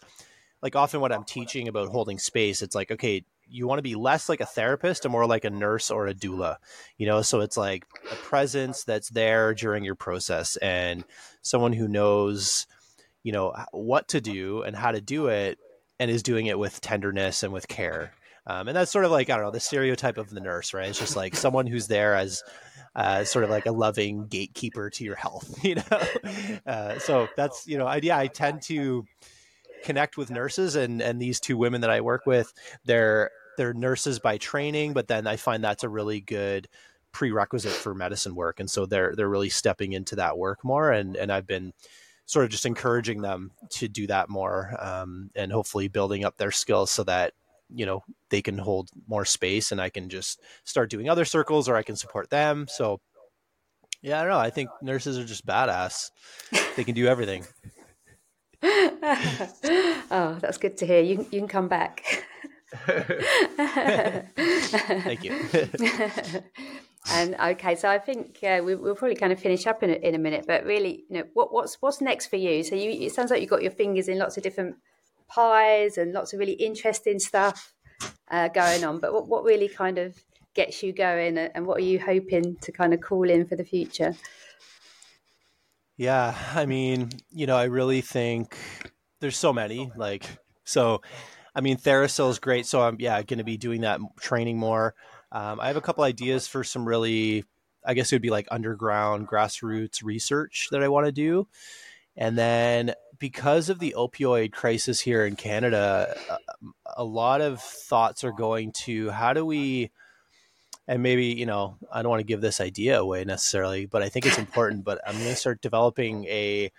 like 0.62 0.76
often 0.76 1.00
what 1.00 1.12
I'm 1.12 1.24
teaching 1.24 1.66
about 1.66 1.88
holding 1.88 2.18
space, 2.18 2.62
it's 2.62 2.74
like 2.74 2.92
okay, 2.92 3.24
you 3.50 3.66
want 3.66 3.78
to 3.78 3.82
be 3.82 3.96
less 3.96 4.28
like 4.28 4.40
a 4.40 4.46
therapist 4.46 5.04
and 5.04 5.12
more 5.12 5.26
like 5.26 5.44
a 5.44 5.50
nurse 5.50 5.90
or 5.90 6.06
a 6.06 6.14
doula 6.14 6.56
you 6.96 7.06
know 7.06 7.20
so 7.20 7.40
it's 7.40 7.56
like 7.56 7.84
a 8.10 8.14
presence 8.14 8.84
that's 8.84 9.10
there 9.10 9.54
during 9.54 9.84
your 9.84 9.96
process 9.96 10.56
and 10.58 11.04
someone 11.42 11.72
who 11.72 11.88
knows 11.88 12.66
you 13.22 13.32
know 13.32 13.54
what 13.72 14.08
to 14.08 14.20
do 14.20 14.62
and 14.62 14.74
how 14.74 14.92
to 14.92 15.00
do 15.00 15.28
it 15.28 15.58
and 15.98 16.10
is 16.10 16.22
doing 16.22 16.46
it 16.46 16.58
with 16.58 16.80
tenderness 16.80 17.42
and 17.42 17.52
with 17.52 17.68
care. 17.68 18.12
Um, 18.46 18.68
and 18.68 18.76
that's 18.76 18.90
sort 18.90 19.04
of 19.04 19.10
like 19.10 19.28
i 19.28 19.36
don't 19.36 19.44
know 19.44 19.50
the 19.50 19.60
stereotype 19.60 20.16
of 20.16 20.30
the 20.30 20.40
nurse 20.40 20.72
right? 20.72 20.88
It's 20.88 20.98
just 20.98 21.16
like 21.16 21.36
someone 21.36 21.66
who's 21.66 21.86
there 21.86 22.14
as 22.14 22.42
uh, 22.96 23.22
sort 23.22 23.44
of 23.44 23.50
like 23.50 23.66
a 23.66 23.72
loving 23.72 24.26
gatekeeper 24.26 24.90
to 24.90 25.04
your 25.04 25.14
health 25.14 25.58
you 25.64 25.76
know? 25.76 26.60
Uh, 26.66 26.98
so 26.98 27.28
that's 27.36 27.66
you 27.66 27.78
know 27.78 27.86
I, 27.86 28.00
yeah 28.02 28.18
i 28.18 28.26
tend 28.26 28.62
to 28.62 29.04
connect 29.84 30.16
with 30.16 30.30
nurses 30.30 30.74
and 30.76 31.00
and 31.00 31.20
these 31.20 31.40
two 31.40 31.56
women 31.56 31.82
that 31.82 31.90
I 31.90 32.00
work 32.00 32.26
with 32.26 32.52
they're 32.84 33.30
they're 33.56 33.74
nurses 33.74 34.18
by 34.18 34.38
training, 34.38 34.94
but 34.94 35.08
then 35.08 35.26
I 35.26 35.36
find 35.36 35.62
that's 35.62 35.84
a 35.84 35.88
really 35.88 36.20
good 36.20 36.68
prerequisite 37.12 37.72
for 37.72 37.94
medicine 37.94 38.34
work, 38.34 38.60
and 38.60 38.70
so 38.70 38.86
they're 38.86 39.14
they're 39.14 39.28
really 39.28 39.50
stepping 39.50 39.92
into 39.92 40.16
that 40.16 40.38
work 40.38 40.64
more, 40.64 40.90
and 40.90 41.16
and 41.16 41.30
I've 41.30 41.46
been 41.46 41.72
sort 42.30 42.44
of 42.44 42.50
just 42.52 42.64
encouraging 42.64 43.22
them 43.22 43.50
to 43.70 43.88
do 43.88 44.06
that 44.06 44.28
more, 44.28 44.72
um, 44.78 45.30
and 45.34 45.50
hopefully 45.50 45.88
building 45.88 46.24
up 46.24 46.36
their 46.36 46.52
skills 46.52 46.88
so 46.92 47.02
that 47.02 47.32
you 47.74 47.84
know 47.84 48.04
they 48.28 48.40
can 48.40 48.56
hold 48.56 48.88
more 49.08 49.24
space, 49.24 49.72
and 49.72 49.80
I 49.80 49.88
can 49.88 50.08
just 50.08 50.40
start 50.62 50.90
doing 50.90 51.08
other 51.08 51.24
circles, 51.24 51.68
or 51.68 51.74
I 51.74 51.82
can 51.82 51.96
support 51.96 52.30
them. 52.30 52.66
So 52.68 53.00
yeah, 54.00 54.20
I 54.20 54.22
don't 54.22 54.30
know. 54.30 54.38
I 54.38 54.50
think 54.50 54.70
nurses 54.80 55.18
are 55.18 55.24
just 55.24 55.44
badass. 55.44 56.12
They 56.76 56.84
can 56.84 56.94
do 56.94 57.08
everything. 57.08 57.44
oh, 58.62 60.38
that's 60.40 60.58
good 60.58 60.76
to 60.76 60.86
hear. 60.86 61.00
You 61.00 61.26
you 61.32 61.40
can 61.40 61.48
come 61.48 61.66
back. 61.66 62.04
Thank 64.36 65.24
you. 65.24 65.34
and 67.08 67.34
okay, 67.34 67.76
so 67.76 67.88
I 67.88 67.98
think 67.98 68.38
uh, 68.42 68.60
we, 68.62 68.74
will 68.74 68.94
probably 68.94 69.16
kind 69.16 69.32
of 69.32 69.40
finish 69.40 69.66
up 69.66 69.82
in 69.82 69.90
a, 69.90 69.94
in 69.94 70.14
a 70.14 70.18
minute. 70.18 70.44
But 70.46 70.64
really, 70.64 71.04
you 71.08 71.18
know, 71.18 71.24
what, 71.32 71.52
what's 71.52 71.76
what's 71.80 72.00
next 72.00 72.26
for 72.26 72.36
you? 72.36 72.62
So 72.62 72.74
you, 72.74 72.90
it 72.90 73.12
sounds 73.12 73.30
like 73.30 73.40
you've 73.40 73.50
got 73.50 73.62
your 73.62 73.70
fingers 73.70 74.08
in 74.08 74.18
lots 74.18 74.36
of 74.36 74.42
different 74.42 74.76
pies 75.28 75.96
and 75.96 76.12
lots 76.12 76.32
of 76.32 76.38
really 76.38 76.52
interesting 76.52 77.18
stuff 77.18 77.72
uh, 78.30 78.48
going 78.48 78.84
on. 78.84 78.98
But 78.98 79.14
what, 79.14 79.28
what 79.28 79.44
really 79.44 79.68
kind 79.68 79.98
of 79.98 80.22
gets 80.54 80.82
you 80.82 80.92
going, 80.92 81.38
and 81.38 81.66
what 81.66 81.78
are 81.78 81.84
you 81.84 81.98
hoping 81.98 82.56
to 82.60 82.72
kind 82.72 82.92
of 82.92 83.00
call 83.00 83.30
in 83.30 83.46
for 83.46 83.56
the 83.56 83.64
future? 83.64 84.14
Yeah, 85.96 86.34
I 86.54 86.66
mean, 86.66 87.10
you 87.30 87.46
know, 87.46 87.56
I 87.56 87.64
really 87.64 88.02
think 88.02 88.56
there's 89.20 89.36
so 89.36 89.52
many 89.52 89.90
like 89.96 90.26
so 90.64 91.00
I 91.54 91.60
mean, 91.62 91.78
TheraPsil 91.78 92.30
is 92.30 92.38
great, 92.38 92.66
so 92.66 92.82
I'm 92.82 92.96
yeah 92.98 93.22
going 93.22 93.38
to 93.38 93.44
be 93.44 93.56
doing 93.56 93.82
that 93.82 94.00
training 94.20 94.58
more. 94.58 94.94
Um, 95.32 95.60
I 95.60 95.68
have 95.68 95.76
a 95.76 95.80
couple 95.80 96.04
ideas 96.04 96.46
for 96.46 96.64
some 96.64 96.86
really, 96.86 97.44
I 97.84 97.94
guess 97.94 98.12
it 98.12 98.16
would 98.16 98.22
be 98.22 98.30
like 98.30 98.48
underground 98.50 99.28
grassroots 99.28 100.02
research 100.02 100.68
that 100.70 100.82
I 100.82 100.88
want 100.88 101.06
to 101.06 101.12
do, 101.12 101.46
and 102.16 102.36
then 102.36 102.94
because 103.18 103.68
of 103.68 103.78
the 103.78 103.94
opioid 103.96 104.52
crisis 104.52 105.00
here 105.00 105.26
in 105.26 105.36
Canada, 105.36 106.14
a, 106.28 106.38
a 106.96 107.04
lot 107.04 107.40
of 107.40 107.60
thoughts 107.60 108.24
are 108.24 108.32
going 108.32 108.72
to 108.72 109.10
how 109.10 109.32
do 109.32 109.44
we 109.44 109.90
and 110.88 111.02
maybe 111.02 111.26
you 111.26 111.46
know 111.46 111.76
i 111.92 112.02
don't 112.02 112.10
want 112.10 112.20
to 112.20 112.24
give 112.24 112.40
this 112.40 112.60
idea 112.60 112.98
away 112.98 113.22
necessarily 113.24 113.84
but 113.84 114.02
i 114.02 114.08
think 114.08 114.24
it's 114.24 114.38
important 114.38 114.82
but 114.82 114.98
i'm 115.06 115.14
going 115.14 115.26
to 115.26 115.36
start 115.36 115.60
developing 115.60 116.24
a 116.24 116.72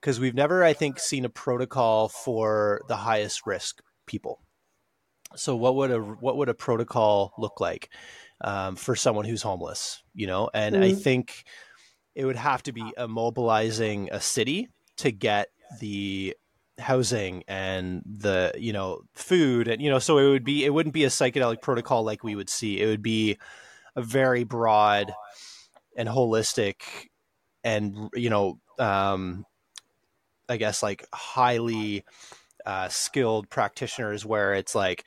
because 0.00 0.18
we've 0.18 0.34
never 0.34 0.64
i 0.64 0.72
think 0.72 0.98
seen 0.98 1.24
a 1.24 1.28
protocol 1.28 2.08
for 2.08 2.82
the 2.88 2.96
highest 2.96 3.46
risk 3.46 3.80
people. 4.06 4.40
So 5.36 5.56
what 5.56 5.74
would 5.76 5.90
a 5.90 5.98
what 5.98 6.36
would 6.36 6.48
a 6.48 6.54
protocol 6.54 7.32
look 7.38 7.60
like? 7.60 7.90
um, 8.40 8.76
for 8.76 8.94
someone 8.94 9.24
who's 9.24 9.42
homeless, 9.42 10.02
you 10.14 10.26
know, 10.26 10.50
and 10.52 10.74
mm-hmm. 10.74 10.84
I 10.84 10.92
think 10.92 11.44
it 12.14 12.24
would 12.24 12.36
have 12.36 12.62
to 12.64 12.72
be 12.72 12.82
immobilizing 12.98 14.08
a 14.10 14.20
city 14.20 14.68
to 14.98 15.10
get 15.10 15.48
the 15.80 16.36
housing 16.78 17.42
and 17.48 18.02
the 18.04 18.52
you 18.58 18.70
know 18.70 19.00
food 19.14 19.66
and 19.66 19.80
you 19.80 19.88
know 19.88 19.98
so 19.98 20.18
it 20.18 20.28
would 20.28 20.44
be 20.44 20.62
it 20.62 20.68
wouldn't 20.68 20.92
be 20.92 21.04
a 21.04 21.08
psychedelic 21.08 21.62
protocol 21.62 22.04
like 22.04 22.22
we 22.22 22.34
would 22.34 22.50
see 22.50 22.78
it 22.78 22.86
would 22.86 23.02
be 23.02 23.38
a 23.96 24.02
very 24.02 24.44
broad 24.44 25.10
and 25.96 26.06
holistic 26.06 26.74
and 27.64 28.10
you 28.12 28.28
know 28.28 28.60
um 28.78 29.46
i 30.50 30.58
guess 30.58 30.82
like 30.82 31.06
highly 31.14 32.04
uh, 32.66 32.88
skilled 32.88 33.48
practitioners 33.48 34.26
where 34.26 34.52
it's 34.52 34.74
like 34.74 35.04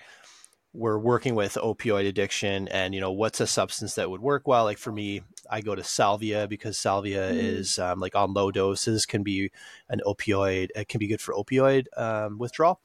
we're 0.73 0.99
working 0.99 1.33
with 1.35 1.55
opioid 1.55 2.07
addiction 2.07 2.67
and 2.67 2.93
you 2.93 3.01
know 3.01 3.11
what's 3.11 3.39
a 3.39 3.47
substance 3.47 3.95
that 3.95 4.09
would 4.09 4.21
work 4.21 4.47
well? 4.47 4.63
Like 4.63 4.77
for 4.77 4.91
me 4.91 5.21
i 5.49 5.61
go 5.61 5.73
to 5.73 5.83
salvia 5.83 6.47
because 6.47 6.77
salvia 6.77 7.31
mm. 7.31 7.37
is 7.37 7.79
um, 7.79 7.99
like 7.99 8.15
on 8.15 8.33
low 8.33 8.51
doses 8.51 9.05
can 9.05 9.23
be 9.23 9.51
an 9.89 9.99
opioid 10.05 10.67
it 10.75 10.87
can 10.87 10.99
be 10.99 11.07
good 11.07 11.21
for 11.21 11.33
opioid 11.33 11.85
um, 11.97 12.37
withdrawal. 12.37 12.79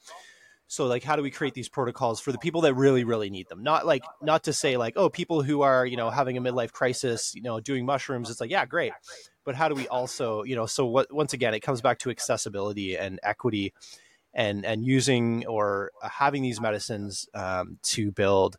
So 0.66 0.86
like 0.86 1.04
how 1.04 1.14
do 1.14 1.22
we 1.22 1.30
create 1.30 1.54
these 1.54 1.68
protocols 1.68 2.20
for 2.20 2.32
the 2.32 2.38
people 2.38 2.62
that 2.62 2.74
really 2.74 3.04
really 3.04 3.30
need 3.30 3.48
them? 3.48 3.62
Not 3.62 3.86
like 3.86 4.02
not 4.22 4.44
to 4.44 4.52
say 4.52 4.76
like 4.76 4.94
oh 4.96 5.10
people 5.10 5.42
who 5.42 5.62
are 5.62 5.84
you 5.84 5.96
know 5.96 6.10
having 6.10 6.36
a 6.36 6.40
midlife 6.40 6.72
crisis 6.72 7.34
you 7.34 7.42
know 7.42 7.60
doing 7.60 7.84
mushrooms 7.84 8.30
it's 8.30 8.40
like 8.40 8.50
yeah 8.50 8.64
great. 8.64 8.92
But 9.44 9.54
how 9.54 9.68
do 9.68 9.74
we 9.74 9.86
also 9.88 10.42
you 10.42 10.56
know 10.56 10.66
so 10.66 10.86
what 10.86 11.12
once 11.12 11.34
again 11.34 11.52
it 11.52 11.60
comes 11.60 11.82
back 11.82 11.98
to 12.00 12.10
accessibility 12.10 12.96
and 12.96 13.20
equity 13.22 13.74
and 14.34 14.64
and 14.64 14.84
using 14.84 15.46
or 15.46 15.90
having 16.02 16.42
these 16.42 16.60
medicines 16.60 17.28
um, 17.34 17.78
to 17.82 18.10
build 18.12 18.56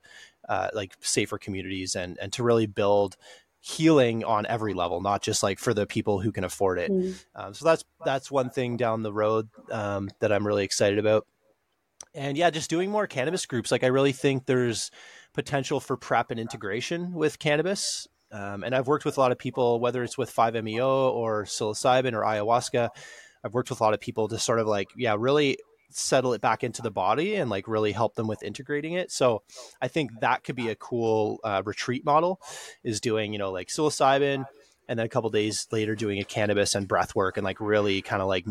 uh, 0.48 0.70
like 0.74 0.94
safer 1.02 1.38
communities 1.38 1.96
and 1.96 2.18
and 2.22 2.32
to 2.34 2.44
really 2.44 2.66
build 2.66 3.18
healing 3.66 4.24
on 4.24 4.46
every 4.46 4.76
level, 4.76 5.02
not 5.02 5.24
just 5.24 5.42
like 5.42 5.58
for 5.58 5.74
the 5.74 5.88
people 5.88 6.20
who 6.20 6.32
can 6.32 6.44
afford 6.44 6.78
it. 6.78 6.92
Mm. 6.92 7.26
Um, 7.34 7.54
so 7.54 7.66
that's 7.66 7.84
that's 8.06 8.30
one 8.30 8.52
thing 8.52 8.78
down 8.78 9.02
the 9.02 9.14
road 9.14 9.50
um, 9.72 10.10
that 10.20 10.32
I'm 10.32 10.46
really 10.46 10.64
excited 10.64 11.00
about. 11.00 11.26
And 12.14 12.38
yeah, 12.38 12.52
just 12.52 12.70
doing 12.70 12.92
more 12.92 13.08
cannabis 13.08 13.46
groups. 13.46 13.72
Like 13.72 13.84
I 13.84 13.88
really 13.88 14.12
think 14.12 14.46
there's 14.46 14.92
potential 15.34 15.80
for 15.80 15.98
prep 15.98 16.32
and 16.32 16.40
integration 16.40 17.14
with 17.14 17.40
cannabis. 17.40 18.08
Um, 18.32 18.64
and 18.64 18.76
I've 18.76 18.88
worked 18.88 19.06
with 19.06 19.18
a 19.18 19.20
lot 19.20 19.32
of 19.32 19.40
people, 19.40 19.80
whether 19.80 20.04
it's 20.04 20.18
with 20.18 20.34
5-MeO 20.34 21.10
or 21.10 21.46
psilocybin 21.46 22.14
or 22.14 22.22
ayahuasca. 22.22 22.90
I've 23.46 23.54
worked 23.54 23.70
with 23.70 23.80
a 23.80 23.84
lot 23.84 23.94
of 23.94 24.00
people 24.00 24.28
to 24.28 24.40
sort 24.40 24.60
of 24.60 24.66
like, 24.66 24.90
yeah, 24.98 25.16
really 25.18 25.60
settle 25.92 26.34
it 26.34 26.42
back 26.42 26.64
into 26.64 26.82
the 26.82 26.92
body 26.92 27.36
and 27.36 27.50
like 27.50 27.68
really 27.68 27.92
help 27.92 28.16
them 28.16 28.28
with 28.28 28.42
integrating 28.42 28.94
it. 28.94 29.12
So 29.12 29.44
I 29.80 29.88
think 29.88 30.20
that 30.22 30.44
could 30.44 30.56
be 30.56 30.70
a 30.70 30.76
cool 30.76 31.40
uh, 31.44 31.62
retreat 31.64 32.04
model 32.04 32.42
is 32.84 33.00
doing, 33.00 33.34
you 33.34 33.40
know, 33.40 33.52
like 33.52 33.68
psilocybin 33.68 34.46
and 34.90 35.00
then 35.00 35.06
a 35.06 35.10
couple 35.10 35.30
days 35.30 35.68
later 35.72 35.96
doing 35.96 36.20
a 36.20 36.24
cannabis 36.24 36.74
and 36.76 36.88
breath 36.88 37.16
work 37.16 37.38
and 37.38 37.46
like 37.46 37.62
really 37.62 38.02
kind 38.02 38.22
of 38.22 38.28
like 38.28 38.46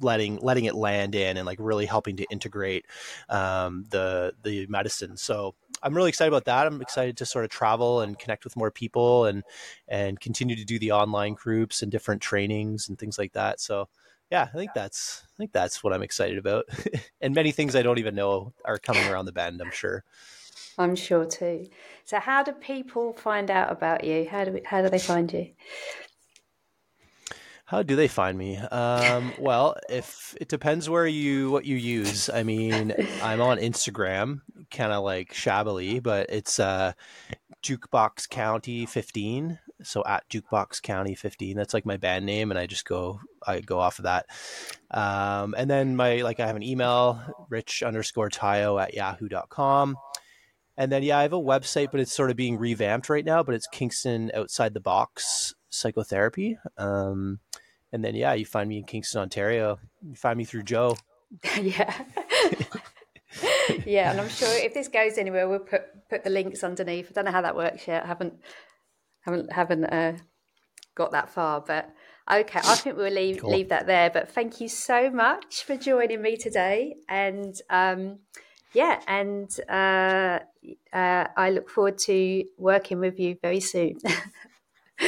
letting 0.00 0.36
letting 0.36 0.64
it 0.66 0.74
land 0.74 1.14
in 1.14 1.36
and 1.36 1.46
like 1.46 1.58
really 1.60 1.86
helping 1.86 2.16
to 2.16 2.26
integrate 2.30 2.86
um, 3.28 3.84
the 3.90 4.32
the 4.44 4.66
medicine. 4.68 5.16
So 5.16 5.54
I'm 5.82 5.94
really 5.94 6.10
excited 6.10 6.32
about 6.32 6.44
that. 6.44 6.66
I'm 6.66 6.80
excited 6.80 7.16
to 7.18 7.26
sort 7.26 7.44
of 7.44 7.50
travel 7.50 8.00
and 8.00 8.18
connect 8.18 8.44
with 8.44 8.56
more 8.56 8.70
people 8.70 9.24
and 9.24 9.42
and 9.88 10.18
continue 10.20 10.56
to 10.56 10.64
do 10.64 10.78
the 10.78 10.92
online 10.92 11.34
groups 11.34 11.82
and 11.82 11.90
different 11.90 12.22
trainings 12.22 12.88
and 12.88 12.98
things 12.98 13.18
like 13.18 13.32
that. 13.32 13.60
So 13.60 13.88
yeah, 14.30 14.48
I 14.52 14.56
think 14.56 14.72
that's 14.74 15.22
I 15.24 15.36
think 15.38 15.52
that's 15.52 15.82
what 15.82 15.92
I'm 15.92 16.02
excited 16.02 16.38
about, 16.38 16.66
and 17.20 17.34
many 17.34 17.52
things 17.52 17.74
I 17.74 17.82
don't 17.82 17.98
even 17.98 18.14
know 18.14 18.52
are 18.64 18.78
coming 18.78 19.06
around 19.08 19.26
the 19.26 19.32
bend. 19.32 19.60
I'm 19.60 19.70
sure. 19.70 20.04
I'm 20.76 20.94
sure 20.94 21.24
too. 21.24 21.68
So, 22.04 22.20
how 22.20 22.42
do 22.42 22.52
people 22.52 23.12
find 23.14 23.50
out 23.50 23.72
about 23.72 24.04
you? 24.04 24.28
How 24.30 24.44
do 24.44 24.52
we, 24.52 24.62
how 24.64 24.82
do 24.82 24.88
they 24.88 24.98
find 24.98 25.32
you? 25.32 25.48
How 27.64 27.82
do 27.82 27.96
they 27.96 28.08
find 28.08 28.38
me? 28.38 28.56
Um, 28.56 29.34
well, 29.38 29.76
if 29.90 30.34
it 30.40 30.48
depends 30.48 30.88
where 30.88 31.06
you 31.06 31.50
what 31.50 31.66
you 31.66 31.76
use. 31.76 32.30
I 32.30 32.42
mean, 32.42 32.94
I'm 33.22 33.42
on 33.42 33.58
Instagram, 33.58 34.40
kind 34.70 34.92
of 34.92 35.04
like 35.04 35.34
shabbily, 35.34 36.00
but 36.00 36.30
it's 36.30 36.58
uh, 36.58 36.92
Jukebox 37.62 38.28
County 38.28 38.86
15 38.86 39.58
so 39.88 40.02
at 40.06 40.28
jukebox 40.28 40.82
county 40.82 41.14
15 41.14 41.56
that's 41.56 41.72
like 41.72 41.86
my 41.86 41.96
band 41.96 42.26
name 42.26 42.50
and 42.50 42.58
i 42.58 42.66
just 42.66 42.84
go 42.84 43.20
i 43.46 43.60
go 43.60 43.78
off 43.78 43.98
of 43.98 44.04
that. 44.04 44.26
Um, 44.90 45.54
and 45.56 45.70
then 45.70 45.96
my 45.96 46.22
like 46.22 46.40
i 46.40 46.46
have 46.46 46.56
an 46.56 46.62
email 46.62 47.20
rich 47.48 47.82
underscore 47.82 48.28
tyo 48.28 48.78
at 48.78 48.94
yahoo.com 48.94 49.96
and 50.76 50.92
then 50.92 51.02
yeah 51.02 51.18
i 51.18 51.22
have 51.22 51.32
a 51.32 51.40
website 51.40 51.90
but 51.90 52.00
it's 52.00 52.12
sort 52.12 52.30
of 52.30 52.36
being 52.36 52.58
revamped 52.58 53.08
right 53.08 53.24
now 53.24 53.42
but 53.42 53.54
it's 53.54 53.66
kingston 53.66 54.30
outside 54.34 54.74
the 54.74 54.80
box 54.80 55.54
psychotherapy. 55.70 56.58
Um, 56.76 57.40
and 57.92 58.04
then 58.04 58.14
yeah 58.14 58.34
you 58.34 58.44
find 58.46 58.68
me 58.68 58.78
in 58.78 58.84
kingston 58.84 59.22
ontario. 59.22 59.78
You 60.02 60.14
find 60.14 60.36
me 60.36 60.44
through 60.44 60.64
jo. 60.64 60.96
Yeah. 61.60 61.94
Yeah 63.84 64.10
and 64.10 64.20
i'm 64.22 64.30
sure 64.30 64.48
if 64.48 64.72
this 64.72 64.88
goes 64.88 65.18
anywhere 65.18 65.46
we'll 65.46 65.58
put 65.58 65.82
put 66.08 66.24
the 66.24 66.30
links 66.30 66.64
underneath. 66.64 67.10
I 67.10 67.12
don't 67.12 67.26
know 67.26 67.30
how 67.30 67.42
that 67.42 67.54
works 67.54 67.86
yet. 67.86 68.04
I 68.04 68.06
haven't 68.06 68.40
haven't 69.28 69.52
haven't 69.52 69.84
uh, 69.84 70.16
got 70.94 71.12
that 71.12 71.30
far, 71.30 71.60
but 71.60 71.90
okay, 72.30 72.60
I 72.62 72.74
think 72.76 72.96
we'll 72.96 73.12
leave 73.12 73.38
cool. 73.38 73.50
leave 73.50 73.68
that 73.68 73.86
there. 73.86 74.10
But 74.10 74.30
thank 74.30 74.60
you 74.60 74.68
so 74.68 75.10
much 75.10 75.64
for 75.64 75.76
joining 75.76 76.22
me 76.22 76.36
today, 76.36 76.96
and 77.08 77.54
um, 77.70 78.20
yeah, 78.72 79.00
and 79.06 79.50
uh, 79.68 80.40
uh, 80.92 81.26
I 81.36 81.50
look 81.50 81.68
forward 81.68 81.98
to 81.98 82.44
working 82.56 83.00
with 83.00 83.18
you 83.18 83.36
very 83.42 83.60
soon. 83.60 83.98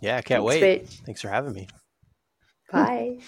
yeah, 0.00 0.16
I 0.16 0.22
can't 0.22 0.44
Thanks, 0.44 0.44
wait. 0.44 0.62
Rich. 0.62 1.02
Thanks 1.04 1.20
for 1.20 1.28
having 1.28 1.52
me. 1.52 1.68
Bye. 2.70 3.18